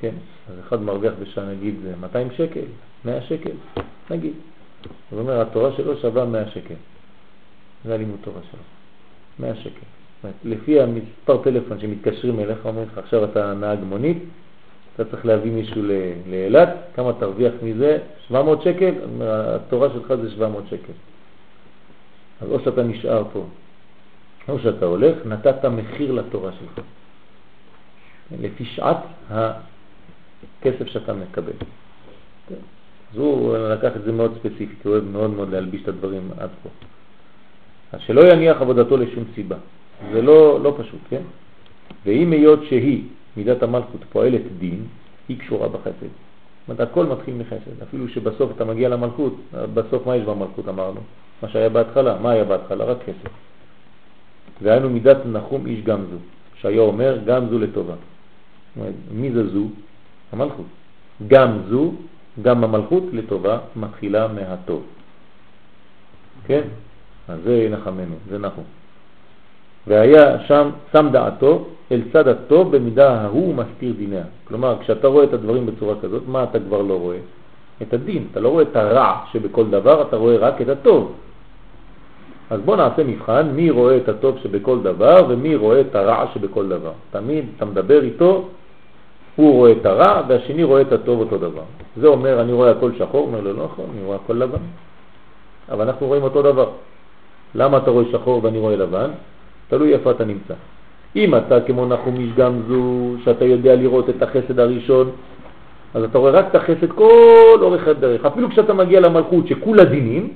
[0.00, 0.14] כן,
[0.50, 2.64] אז אחד מרוויח בשעה נגיד 200 שקל,
[3.04, 3.50] 100 שקל,
[4.10, 4.32] נגיד.
[5.10, 6.74] הוא אומר, התורה שלו שווה 100 שקל.
[7.84, 8.60] זה הלימוד תורה שלו.
[9.38, 9.86] 100 שקל.
[10.44, 14.18] לפי המספר טלפון שמתקשרים אליך, אומרים לך, עכשיו אתה נהג מונית,
[14.94, 15.82] אתה צריך להביא מישהו
[16.26, 17.98] לאילת, כמה תרוויח מזה?
[18.28, 18.94] 700 שקל?
[19.22, 20.92] התורה שלך זה 700 שקל.
[22.42, 23.44] אז או שאתה נשאר פה,
[24.48, 26.84] או שאתה הולך, נתת מחיר לתורה שלך.
[28.40, 28.98] לפי שעת
[29.30, 31.52] הכסף שאתה מקבל.
[33.12, 36.30] אז הוא לקח את זה מאוד ספציפי, כי הוא אוהב מאוד מאוד להלביש את הדברים
[36.38, 36.68] עד פה.
[37.92, 39.56] אז שלא יניח עבודתו לשום סיבה.
[40.12, 41.22] זה לא, לא פשוט, כן?
[42.06, 43.04] ואם היות שהיא,
[43.36, 44.84] מידת המלכות, פועלת דין,
[45.28, 45.92] היא קשורה בחסד.
[46.00, 47.82] זאת אומרת, הכל מתחיל מחסד.
[47.82, 49.36] אפילו שבסוף אתה מגיע למלכות,
[49.74, 51.00] בסוף מה יש במלכות אמרנו?
[51.42, 52.18] מה שהיה בהתחלה.
[52.22, 52.84] מה היה בהתחלה?
[52.84, 53.28] רק חסד.
[54.62, 56.16] והיינו מידת נחום איש גם זו,
[56.54, 57.94] שהיה אומר גם זו לטובה.
[59.10, 59.64] מי זה זו?
[60.32, 60.66] המלכות.
[61.28, 61.92] גם זו,
[62.42, 64.82] גם המלכות לטובה, מתחילה מהטוב.
[66.46, 66.62] כן?
[67.28, 68.64] אז זה נחמנו, זה נחום.
[69.86, 74.24] והיה שם, שם דעתו אל צד הטוב במידה ההוא מסתיר דיניה.
[74.44, 77.18] כלומר, כשאתה רואה את הדברים בצורה כזאת, מה אתה כבר לא רואה?
[77.82, 78.26] את הדין.
[78.30, 81.12] אתה לא רואה את הרע שבכל דבר, אתה רואה רק את הטוב.
[82.52, 86.68] אז בוא נעשה מבחן, מי רואה את הטוב שבכל דבר ומי רואה את הרע שבכל
[86.68, 86.92] דבר.
[87.10, 88.48] תמיד אתה מדבר איתו,
[89.36, 91.62] הוא רואה את הרע והשני רואה את הטוב אותו דבר.
[91.96, 94.58] זה אומר, אני רואה הכל שחור, אומר לו, לא נכון, אני רואה הכל לבן.
[95.70, 96.68] אבל אנחנו רואים אותו דבר.
[97.54, 99.10] למה אתה רואה שחור ואני רואה לבן?
[99.68, 100.54] תלוי איפה אתה נמצא.
[101.16, 105.10] אם אתה כמו נחום איש גמזו, שאתה יודע לראות את החסד הראשון,
[105.94, 108.24] אז אתה רואה רק את החסד כל אורך הדרך.
[108.24, 110.28] אפילו כשאתה מגיע למלכות שכולה דינים,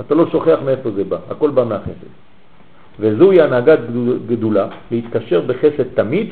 [0.00, 2.12] אתה לא שוכח מאיפה זה בא, הכל בא מהחסד.
[3.00, 3.78] וזוהי הנהגת
[4.26, 6.28] גדולה, להתקשר בחסד תמיד,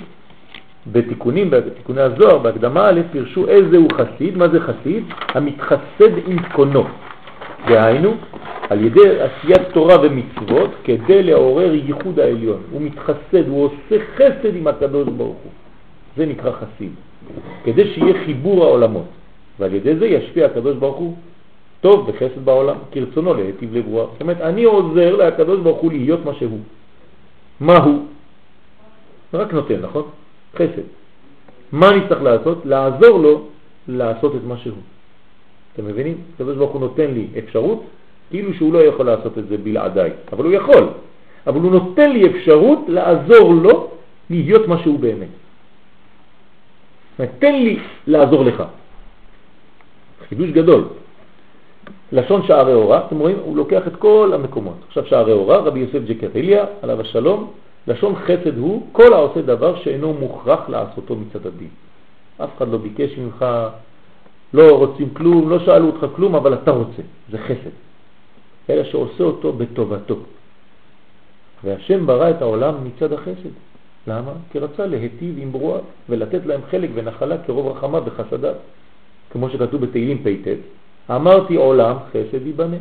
[0.93, 5.05] בתיקונים, בתיקוני הזוהר, בהקדמה א', פירשו איזה הוא חסיד, מה זה חסיד?
[5.29, 6.85] המתחסד עם קונו.
[7.69, 8.15] דהיינו,
[8.71, 12.61] על ידי עשיית תורה ומצוות כדי לעורר ייחוד העליון.
[12.71, 15.53] הוא מתחסד, הוא עושה חסד עם הקדוש ברוך הוא.
[16.17, 16.91] זה נקרא חסיד.
[17.65, 19.09] כדי שיהיה חיבור העולמות.
[19.59, 21.17] ועל ידי זה ישפיע הקדוש ברוך הוא
[21.85, 24.11] טוב וחסד בעולם, כרצונו להיטיב לברוח.
[24.13, 26.59] זאת אומרת, אני עוזר לקדוש ברוך הוא להיות מה שהוא.
[27.61, 28.07] מה הוא?
[29.35, 30.03] רק נותן, נכון?
[30.57, 30.89] חסד.
[31.73, 32.67] מה אני צריך לעשות?
[32.67, 33.49] לעזור לו
[33.89, 34.81] לעשות את מה שהוא.
[35.73, 36.17] אתם מבינים?
[36.35, 37.83] הקדוש ברוך הוא נותן לי אפשרות,
[38.31, 40.85] כאילו שהוא לא יכול לעשות את זה בלעדיי, אבל הוא יכול.
[41.47, 43.91] אבל הוא נותן לי אפשרות לעזור לו
[44.31, 45.33] להיות מה שהוא באמת.
[47.39, 48.63] תן לי לעזור לך.
[50.29, 51.04] חידוש גדול.
[52.13, 54.77] לשון שערי אורה, אתם רואים, הוא לוקח את כל המקומות.
[54.87, 57.51] עכשיו שערי אורה, רבי יוסף ג'קריליה, עליו השלום,
[57.89, 61.69] לשון חסד הוא כל העושה דבר שאינו מוכרח לעשותו מצד הדין.
[62.45, 63.47] אף אחד לא ביקש ממך,
[64.55, 67.75] לא רוצים כלום, לא שאלו אותך כלום, אבל אתה רוצה, זה חסד.
[68.71, 70.17] אלא שעושה אותו בטובתו.
[71.65, 73.55] והשם ברא את העולם מצד החסד.
[74.07, 74.33] למה?
[74.53, 75.79] כי רצה להיטיב עם ברוע
[76.09, 78.53] ולתת להם חלק ונחלה כרוב רחמה וחסדה.
[79.31, 80.49] כמו שכתוב בתהילים פ"ט,
[81.11, 82.77] אמרתי עולם חסד ייבנה.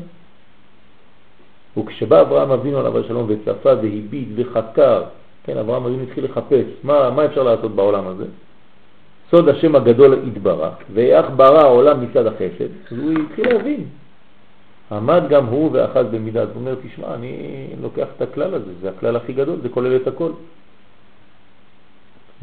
[1.78, 5.04] וכשבא אברהם אבינו עליו השלום וצפה והביט וחקר,
[5.44, 8.26] כן, אברהם אבינו התחיל לחפש מה, מה אפשר לעשות בעולם הזה,
[9.32, 13.86] סוד השם הגדול התברך, ואיך ברא העולם מצד החסד, אז הוא התחיל להבין.
[14.92, 19.16] עמד גם הוא ואחז במידה, הוא אומר, תשמע, אני לוקח את הכלל הזה, זה הכלל
[19.16, 20.32] הכי גדול, זה כולל את הכל.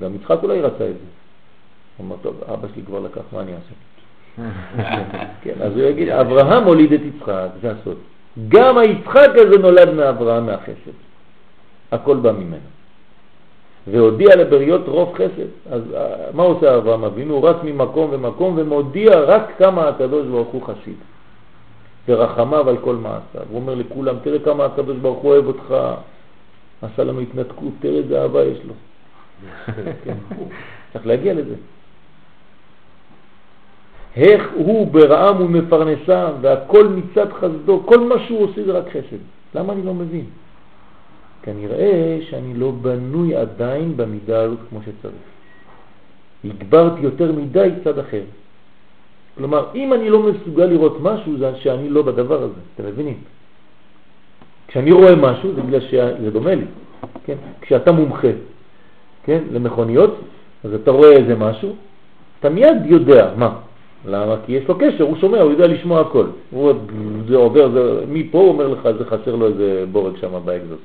[0.01, 1.07] גם יצחק אולי רצה את זה.
[1.97, 3.75] הוא אומר, טוב, אבא שלי כבר לקח, מה אני אעשה?
[5.43, 7.97] כן, אז הוא יגיד, אברהם הוליד את יצחק, זה הסוד.
[8.49, 10.97] גם היצחק הזה נולד מאברהם מהחסד.
[11.93, 12.71] הכל בא ממנו.
[13.91, 15.51] והודיע לבריות רוב חסד.
[15.71, 17.35] אז אה, מה עושה אברהם אבינו?
[17.35, 20.97] הוא רץ ממקום ומקום ומודיע רק כמה הקדוש ברוך הוא חסיד.
[22.09, 23.47] ורחמיו על כל מעשיו.
[23.51, 25.75] הוא אומר לכולם, תראה כמה הקדוש ברוך הוא אוהב אותך,
[26.83, 28.75] עשה לנו התנתקות, תראה איזה אהבה יש לו.
[30.05, 30.15] כן.
[30.93, 31.55] צריך להגיע לזה.
[34.17, 39.23] איך הוא ברעם ומפרנסם, והכל מצד חסדו, כל מה שהוא עושה זה רק חסד.
[39.55, 40.25] למה אני לא מבין?
[41.43, 45.23] כנראה שאני לא בנוי עדיין במידה הזאת כמו שצריך.
[46.45, 48.23] הגברתי יותר מדי צד אחר.
[49.37, 53.19] כלומר, אם אני לא מסוגל לראות משהו, זה שאני לא בדבר הזה, אתם מבינים?
[54.69, 56.65] כשאני רואה משהו, זה בגלל שזה דומה לי,
[57.25, 57.37] כן?
[57.61, 58.29] כשאתה מומחה,
[59.25, 60.21] כן, למכוניות,
[60.65, 61.77] אז אתה רואה איזה משהו,
[62.41, 63.70] אתה מיד יודע מה.
[64.07, 64.37] למה?
[64.47, 66.27] כי יש לו קשר, הוא שומע, הוא יודע לשמוע הכל.
[66.51, 66.73] הוא,
[67.29, 70.81] זה עובר, זה, מפה הוא אומר לך, זה חסר לו איזה בורג שם באקזוס.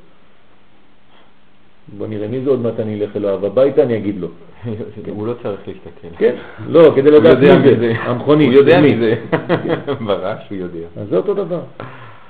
[1.97, 4.27] בוא נראה מי זה עוד מעט אני אלך אליו הביתה, אני אגיד לו.
[5.15, 6.07] הוא לא צריך להסתכל.
[6.17, 6.35] כן,
[6.67, 8.47] לא, כדי לדעת מי זה, המכונית.
[8.47, 9.15] הוא יודע מי זה.
[10.07, 10.87] ברש הוא יודע.
[10.97, 11.59] אז זה אותו דבר.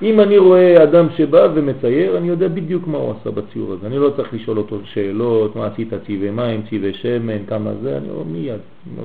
[0.02, 3.86] אם אני רואה אדם שבא ומצייר, אני יודע בדיוק מה הוא עשה בציור הזה.
[3.86, 8.10] אני לא צריך לשאול אותו שאלות, מה עשית צבעי מים, צבעי שמן, כמה זה, אני
[8.10, 8.60] אומר מיד.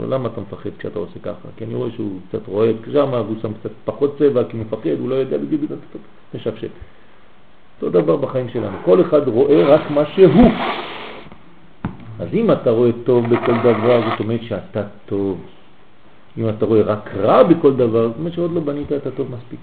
[0.10, 1.48] למה אתה מפחד כשאתה עושה ככה?
[1.58, 5.00] כי אני רואה שהוא קצת רואה שם, והוא שם קצת פחות צבע, כי הוא מפחד,
[5.00, 5.62] הוא לא יודע בדיוק,
[6.36, 6.68] משפשף.
[7.82, 8.78] אותו דבר בחיים שלנו.
[8.86, 10.52] כל אחד רואה רק מה שהוא.
[12.20, 15.38] אז אם אתה רואה טוב בכל דבר, זאת אומרת שאתה טוב.
[16.38, 19.60] אם אתה רואה רק רע בכל דבר, זאת אומרת שעוד לא בנית את הטוב מספיק.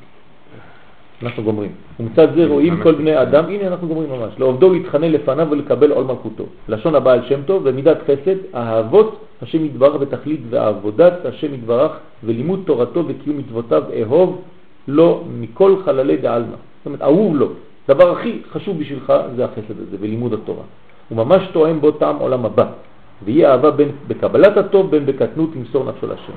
[1.23, 1.71] אנחנו גומרים.
[2.01, 6.05] ומצד זה רואים כל בני אדם, הנה אנחנו גומרים ממש, לעובדו להתחנן לפניו ולקבל עול
[6.05, 6.45] מלכותו.
[6.69, 11.93] לשון הבעל שם טוב ומידת חסד, אהבות השם יתברך בתכלית ועבודת השם יתברך
[12.25, 14.43] ולימוד תורתו וקיום מצוותיו אהוב
[14.89, 16.47] לו מכל חללי דעלמא.
[16.49, 17.49] זאת אומרת, אהוב לו.
[17.89, 20.63] הדבר הכי חשוב בשבילך זה החסד הזה ולימוד התורה.
[21.09, 22.67] הוא ממש תואם בו טעם עולם הבא,
[23.25, 26.33] ויהיה אהבה בין בקבלת הטוב בין בקטנות למסור נפשו לשם.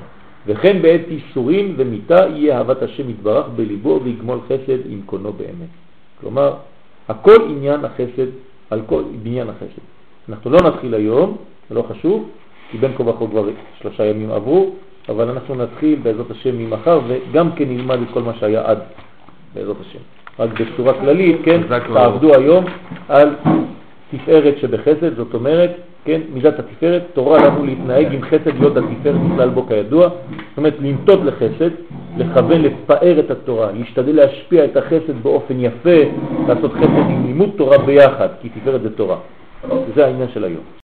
[0.46, 5.72] וכן בעת איסורים ומיתה יהיה אהבת השם יתברך בליבו ויגמול חסד עם קונו באמת.
[6.20, 6.54] כלומר,
[7.08, 8.26] הכל עניין החסד,
[8.70, 9.82] על כל בניין החסד.
[10.28, 11.36] אנחנו לא נתחיל היום,
[11.68, 12.28] זה לא חשוב,
[12.70, 13.48] כי בין כה וכה כבר
[13.80, 14.70] שלושה ימים עברו,
[15.08, 18.78] אבל אנחנו נתחיל בעזרת השם ממחר וגם כן נלמד את כל מה שהיה עד,
[19.54, 19.98] בעזרת השם.
[20.38, 21.98] רק בצורה כללית, כן, וברוך.
[21.98, 22.64] תעבדו היום
[23.08, 23.28] על
[24.12, 25.70] תפארת שבחסד, זאת אומרת,
[26.04, 30.74] כן, מידת התפארת, תורה לנו להתנהג עם חסד, להיות התפארת בכלל בו כידוע, זאת אומרת,
[30.80, 31.70] לנטות לחסד,
[32.18, 36.00] לכוון לפאר את התורה, להשתדל להשפיע את החסד באופן יפה,
[36.48, 39.16] לעשות חסד עם לימוד תורה ביחד, כי תפארת זה תורה.
[39.94, 40.72] זה העניין של היום.